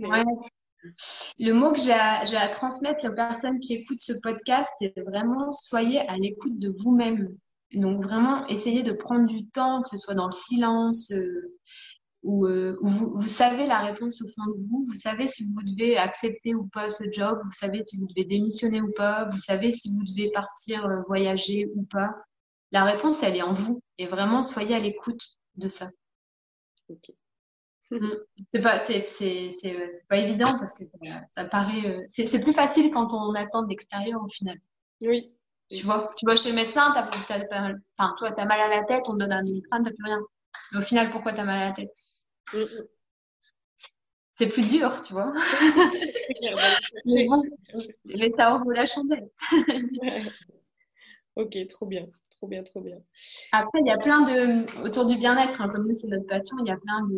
Le 1.38 1.52
mot 1.52 1.72
que 1.72 1.80
j'ai 1.80 1.92
à, 1.92 2.48
transmettre 2.48 3.04
aux 3.04 3.14
personnes 3.14 3.60
qui 3.60 3.74
écoutent 3.74 4.00
ce 4.00 4.14
podcast, 4.22 4.68
c'est 4.80 4.94
vraiment 5.06 5.50
soyez 5.52 6.00
à 6.08 6.16
l'écoute 6.16 6.58
de 6.58 6.74
vous-même. 6.82 7.28
Donc 7.74 8.02
vraiment, 8.02 8.46
essayez 8.48 8.82
de 8.82 8.92
prendre 8.92 9.26
du 9.26 9.46
temps, 9.46 9.82
que 9.82 9.88
ce 9.88 9.96
soit 9.96 10.14
dans 10.14 10.26
le 10.26 10.32
silence, 10.48 11.12
où, 12.22 12.46
euh, 12.46 12.78
vous, 12.82 13.26
savez 13.26 13.66
la 13.66 13.80
réponse 13.80 14.22
au 14.22 14.28
fond 14.28 14.46
de 14.46 14.66
vous, 14.68 14.86
vous 14.86 14.94
savez 14.94 15.26
si 15.26 15.44
vous 15.44 15.62
devez 15.62 15.96
accepter 15.96 16.54
ou 16.54 16.68
pas 16.68 16.88
ce 16.88 17.04
job, 17.10 17.38
vous 17.44 17.52
savez 17.52 17.82
si 17.82 17.98
vous 17.98 18.06
devez 18.06 18.24
démissionner 18.24 18.80
ou 18.80 18.92
pas, 18.96 19.28
vous 19.30 19.38
savez 19.38 19.72
si 19.72 19.90
vous 19.90 20.04
devez 20.04 20.30
partir 20.30 20.86
euh, 20.86 21.02
voyager 21.08 21.70
ou 21.74 21.84
pas. 21.84 22.14
La 22.70 22.84
réponse, 22.84 23.22
elle 23.22 23.36
est 23.36 23.42
en 23.42 23.54
vous. 23.54 23.82
Et 23.98 24.06
vraiment, 24.06 24.42
soyez 24.42 24.74
à 24.74 24.78
l'écoute 24.78 25.22
de 25.56 25.68
ça. 25.68 25.90
Mm. 27.92 28.10
c'est 28.50 28.62
pas, 28.62 28.78
c'est, 28.84 29.04
c'est, 29.06 29.52
c'est 29.60 29.76
euh, 29.76 29.86
pas 30.08 30.16
évident 30.16 30.56
parce 30.58 30.72
que 30.72 30.84
ça, 30.84 31.20
ça 31.28 31.44
paraît. 31.44 31.86
Euh, 31.86 32.02
c'est, 32.08 32.26
c'est 32.26 32.40
plus 32.40 32.54
facile 32.54 32.90
quand 32.90 33.12
on 33.12 33.34
attend 33.34 33.62
de 33.62 33.68
l'extérieur 33.68 34.22
au 34.24 34.28
final. 34.30 34.58
Oui. 35.02 35.30
Tu 35.70 35.84
vois, 35.84 36.10
tu 36.16 36.24
vas 36.24 36.36
chez 36.36 36.50
le 36.50 36.54
médecin, 36.54 36.90
t'as, 36.94 37.08
t'as, 37.28 37.44
t'as, 37.46 37.72
enfin, 37.98 38.14
toi, 38.18 38.32
t'as 38.32 38.46
mal 38.46 38.60
à 38.60 38.68
la 38.68 38.84
tête, 38.84 39.04
on 39.08 39.12
te 39.12 39.18
donne 39.18 39.32
un 39.32 39.42
doliprane, 39.42 39.82
t'as 39.82 39.90
plus 39.90 40.04
rien. 40.04 40.20
Mais 40.72 40.78
au 40.78 40.82
final, 40.82 41.10
pourquoi 41.10 41.32
t'as 41.32 41.44
mal 41.44 41.62
à 41.62 41.68
la 41.68 41.72
tête? 41.72 41.90
Mm. 42.54 42.64
C'est 44.34 44.48
plus 44.48 44.66
dur, 44.66 45.02
tu 45.02 45.12
vois. 45.12 45.32
mais 47.06 47.26
bon, 47.26 47.42
ça 48.38 48.56
ouvre 48.56 48.72
la 48.72 48.86
chandelle. 48.86 49.28
ok, 51.36 51.66
trop 51.68 51.86
bien. 51.86 52.06
Trop 52.42 52.48
bien, 52.48 52.64
trop 52.64 52.80
bien. 52.80 52.96
Après, 53.52 53.78
il 53.78 53.86
y 53.86 53.92
a 53.92 53.98
plein 53.98 54.22
de, 54.22 54.82
autour 54.84 55.06
du 55.06 55.16
bien-être, 55.16 55.60
hein, 55.60 55.68
comme 55.68 55.86
nous, 55.86 55.94
c'est 55.94 56.08
notre 56.08 56.26
passion, 56.26 56.56
il 56.58 56.66
y 56.66 56.72
a 56.72 56.76
plein 56.76 57.06
de, 57.06 57.16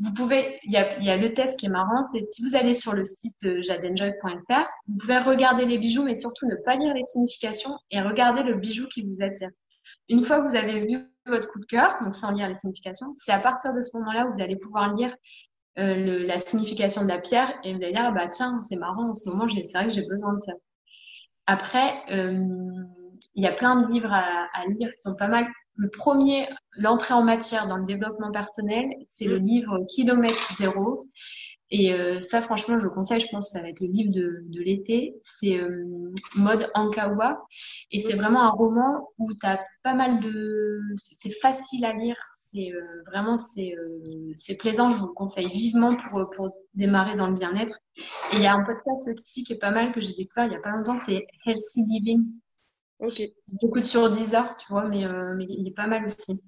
vous 0.00 0.12
pouvez, 0.14 0.58
il 0.64 0.72
y 0.72 0.76
a, 0.76 0.98
il 0.98 1.04
y 1.04 1.10
a 1.10 1.16
le 1.16 1.32
test 1.32 1.60
qui 1.60 1.66
est 1.66 1.68
marrant, 1.68 2.02
c'est 2.10 2.24
si 2.24 2.42
vous 2.42 2.56
allez 2.56 2.74
sur 2.74 2.92
le 2.92 3.04
site 3.04 3.36
euh, 3.44 3.62
jadenjoy.fr, 3.62 4.66
vous 4.88 4.98
pouvez 4.98 5.18
regarder 5.18 5.64
les 5.64 5.78
bijoux, 5.78 6.02
mais 6.02 6.16
surtout 6.16 6.48
ne 6.48 6.56
pas 6.64 6.74
lire 6.74 6.92
les 6.92 7.04
significations 7.04 7.78
et 7.92 8.00
regarder 8.00 8.42
le 8.42 8.56
bijou 8.56 8.88
qui 8.88 9.02
vous 9.02 9.22
attire. 9.22 9.50
Une 10.08 10.24
fois 10.24 10.40
que 10.40 10.48
vous 10.48 10.56
avez 10.56 10.84
vu 10.84 11.06
votre 11.24 11.48
coup 11.52 11.60
de 11.60 11.66
cœur, 11.66 11.96
donc 12.02 12.16
sans 12.16 12.32
lire 12.32 12.48
les 12.48 12.56
significations, 12.56 13.12
c'est 13.14 13.30
à 13.30 13.38
partir 13.38 13.72
de 13.74 13.82
ce 13.82 13.96
moment-là 13.98 14.26
où 14.26 14.34
vous 14.34 14.42
allez 14.42 14.56
pouvoir 14.56 14.92
lire 14.92 15.14
euh, 15.78 16.26
la 16.26 16.40
signification 16.40 17.04
de 17.04 17.08
la 17.08 17.20
pierre 17.20 17.54
et 17.62 17.74
vous 17.74 17.80
allez 17.80 17.92
dire, 17.92 18.06
ah 18.06 18.10
bah 18.10 18.26
tiens, 18.26 18.60
c'est 18.68 18.74
marrant, 18.74 19.10
en 19.10 19.14
ce 19.14 19.30
moment, 19.30 19.46
c'est 19.48 19.72
vrai 19.72 19.86
que 19.86 19.92
j'ai 19.92 20.04
besoin 20.04 20.34
de 20.34 20.40
ça. 20.40 20.52
Après, 21.46 22.02
euh, 22.10 22.44
il 23.34 23.42
y 23.42 23.46
a 23.46 23.52
plein 23.52 23.82
de 23.82 23.92
livres 23.92 24.12
à, 24.12 24.48
à, 24.54 24.66
lire 24.66 24.90
qui 24.94 25.02
sont 25.02 25.16
pas 25.16 25.28
mal. 25.28 25.46
Le 25.76 25.88
premier, 25.90 26.48
l'entrée 26.76 27.14
en 27.14 27.22
matière 27.22 27.68
dans 27.68 27.76
le 27.76 27.84
développement 27.84 28.32
personnel, 28.32 28.86
c'est 29.06 29.26
le 29.26 29.36
livre 29.36 29.78
Kilomètre 29.88 30.54
Zéro. 30.56 31.04
Et 31.70 31.92
euh, 31.92 32.20
ça, 32.20 32.40
franchement, 32.40 32.78
je 32.78 32.84
le 32.84 32.90
conseille. 32.90 33.20
Je 33.20 33.28
pense 33.28 33.48
que 33.48 33.52
ça 33.52 33.62
va 33.62 33.68
être 33.68 33.80
le 33.80 33.88
livre 33.88 34.10
de, 34.10 34.42
de 34.46 34.60
l'été. 34.60 35.14
C'est 35.20 35.58
euh, 35.58 36.12
Mode 36.34 36.70
Ankawa. 36.74 37.46
Et 37.90 37.98
c'est 37.98 38.14
vraiment 38.14 38.42
un 38.42 38.50
roman 38.50 39.08
où 39.18 39.30
tu 39.32 39.46
as 39.46 39.60
pas 39.82 39.94
mal 39.94 40.18
de... 40.20 40.80
C'est 40.96 41.32
facile 41.40 41.84
à 41.84 41.92
lire. 41.92 42.16
C'est 42.50 42.72
euh, 42.72 43.02
vraiment 43.06 43.36
c'est 43.36 43.74
c'est 44.36 44.56
plaisant. 44.56 44.88
Je 44.88 44.96
vous 44.96 45.08
le 45.08 45.12
conseille 45.12 45.48
vivement 45.48 45.96
pour 45.96 46.30
pour 46.30 46.56
démarrer 46.72 47.14
dans 47.14 47.26
le 47.26 47.34
bien-être. 47.34 47.78
Et 48.32 48.36
il 48.36 48.40
y 48.40 48.46
a 48.46 48.54
un 48.54 48.64
podcast 48.64 49.10
aussi 49.14 49.44
qui 49.44 49.52
est 49.52 49.58
pas 49.58 49.70
mal 49.70 49.92
que 49.92 50.00
j'ai 50.00 50.14
découvert 50.14 50.46
il 50.46 50.52
y 50.52 50.56
a 50.56 50.60
pas 50.60 50.70
longtemps. 50.70 50.96
C'est 51.04 51.26
Healthy 51.44 51.84
Living. 51.86 52.24
Ok. 53.00 53.22
Beaucoup 53.46 53.82
sur 53.82 54.10
10 54.10 54.34
heures, 54.34 54.56
tu 54.58 54.66
vois, 54.70 54.88
mais 54.88 55.06
mais 55.36 55.46
il 55.48 55.68
est 55.68 55.74
pas 55.74 55.86
mal 55.86 56.04
aussi. 56.04 56.42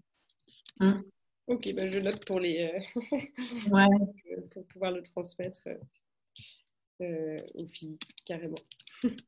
Mm. 0.80 1.02
Ok, 1.46 1.72
bah 1.74 1.86
je 1.86 1.98
note 1.98 2.24
pour 2.24 2.38
les 2.38 2.70
ouais. 3.70 3.86
pour 4.52 4.66
pouvoir 4.68 4.92
le 4.92 5.02
transmettre 5.02 5.68
euh, 7.00 7.36
aux 7.54 7.66
filles 7.66 7.98
carrément. 8.24 8.54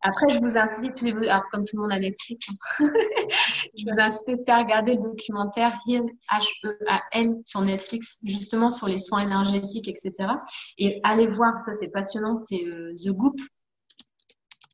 Après, 0.03 0.35
je 0.35 0.41
vous 0.41 0.57
incite, 0.57 1.03
alors 1.03 1.49
comme 1.51 1.65
tout 1.65 1.77
le 1.77 1.83
monde 1.83 1.93
a 1.93 1.99
Netflix, 1.99 2.47
hein. 2.49 2.55
je 3.77 3.91
vous 3.91 4.01
incite 4.01 4.49
à 4.49 4.59
regarder 4.59 4.97
le 4.97 5.03
documentaire 5.03 5.77
Heal, 5.89 6.05
H-E-A-L, 6.31 7.41
sur 7.45 7.63
Netflix, 7.63 8.19
justement 8.23 8.71
sur 8.71 8.87
les 8.87 8.99
soins 8.99 9.21
énergétiques, 9.21 9.89
etc. 9.89 10.13
Et 10.79 11.01
allez 11.03 11.27
voir, 11.27 11.55
ça 11.65 11.73
c'est 11.81 11.89
passionnant, 11.89 12.39
c'est 12.39 12.65
euh, 12.67 12.93
The 12.95 13.09
Goop. 13.17 13.41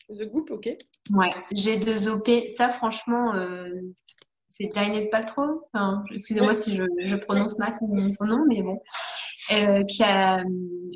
The 0.08 0.24
Goop, 0.24 0.50
ok. 0.50 0.68
Ouais, 1.10 1.34
G2OP. 1.52 2.52
Ça, 2.56 2.70
franchement, 2.70 3.34
euh, 3.34 3.68
c'est 4.46 4.70
Janet 4.74 5.10
Paltrow. 5.10 5.62
Enfin, 5.72 6.04
Excusez-moi 6.10 6.54
si 6.54 6.74
je, 6.74 6.84
je, 7.04 7.16
prononce 7.16 7.58
mal 7.58 7.72
son 7.72 8.24
nom, 8.24 8.44
mais 8.48 8.62
bon. 8.62 8.80
Euh, 9.52 9.82
qui 9.84 10.02
a, 10.02 10.44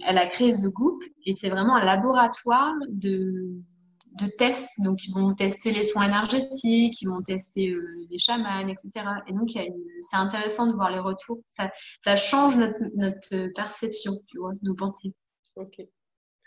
elle 0.07 0.19
a 0.19 0.27
créé 0.27 0.53
The 0.53 0.67
Goop 0.67 1.03
et 1.25 1.35
c'est 1.35 1.49
vraiment 1.49 1.77
un 1.77 1.85
laboratoire 1.85 2.75
de 2.89 3.63
de 4.19 4.27
tests. 4.27 4.69
Donc, 4.79 5.05
ils 5.07 5.13
vont 5.15 5.33
tester 5.33 5.73
les 5.73 5.85
soins 5.85 6.07
énergétiques, 6.07 7.01
ils 7.01 7.09
vont 7.09 7.23
tester 7.23 7.71
euh, 7.71 8.07
les 8.11 8.19
chamans, 8.19 8.69
etc. 8.69 9.07
Et 9.27 9.33
donc, 9.33 9.51
c'est 9.51 10.17
intéressant 10.17 10.67
de 10.67 10.75
voir 10.75 10.91
les 10.91 10.99
retours. 10.99 11.41
Ça, 11.49 11.71
ça 12.05 12.17
change 12.17 12.57
notre, 12.57 12.79
notre 12.95 13.53
perception, 13.55 14.13
tu 14.27 14.39
vois, 14.39 14.53
nos 14.63 14.75
pensées. 14.75 15.15
Ok. 15.57 15.81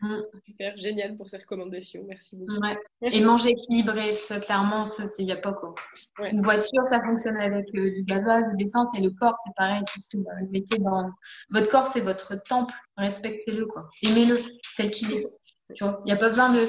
Mm. 0.01 0.21
Super, 0.45 0.77
génial 0.77 1.15
pour 1.15 1.29
ces 1.29 1.37
recommandations. 1.37 2.03
Merci 2.07 2.35
beaucoup. 2.35 2.59
Ouais. 2.59 2.77
Et 3.13 3.21
manger 3.21 3.51
équilibré, 3.51 4.15
ça, 4.27 4.39
clairement, 4.39 4.83
il 5.17 5.25
n'y 5.25 5.31
a 5.31 5.37
pas 5.37 5.53
quoi. 5.53 5.73
Ouais. 6.19 6.31
Une 6.31 6.43
voiture, 6.43 6.85
ça 6.85 7.01
fonctionne 7.01 7.37
avec 7.37 7.67
euh, 7.75 7.89
du 7.89 8.03
gazole, 8.03 8.51
de 8.51 8.57
l'essence, 8.57 8.89
et 8.97 9.01
le 9.01 9.11
corps, 9.11 9.37
c'est 9.45 9.53
pareil. 9.55 9.81
Vous 10.13 10.51
mettez 10.51 10.77
dans. 10.79 11.09
Votre 11.49 11.69
corps, 11.69 11.91
c'est 11.93 12.01
votre 12.01 12.35
temple. 12.43 12.73
Respectez-le, 12.97 13.65
quoi. 13.65 13.89
Aimez-le 14.03 14.41
tel 14.77 14.91
qu'il 14.91 15.13
est. 15.13 15.27
Tu 15.75 15.83
vois, 15.83 15.99
il 16.03 16.07
n'y 16.07 16.11
a 16.11 16.17
pas 16.17 16.29
besoin 16.29 16.53
de, 16.53 16.61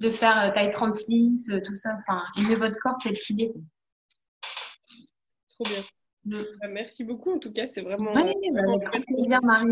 de 0.00 0.10
faire 0.10 0.44
euh, 0.44 0.50
taille 0.52 0.70
36, 0.70 1.50
euh, 1.50 1.60
tout 1.64 1.74
ça. 1.74 1.96
Enfin, 2.00 2.22
aimez 2.38 2.56
votre 2.56 2.78
corps 2.80 2.98
tel 3.02 3.18
qu'il 3.18 3.40
est. 3.40 3.52
Trop 5.48 5.64
bien. 5.64 5.82
Mm. 6.24 6.42
Bah, 6.60 6.68
merci 6.68 7.04
beaucoup, 7.04 7.32
en 7.32 7.38
tout 7.38 7.52
cas, 7.52 7.66
c'est 7.66 7.80
vraiment. 7.80 8.12
Bah, 8.12 8.20
avec 8.92 9.06
plaisir, 9.06 9.40
Marie. 9.42 9.70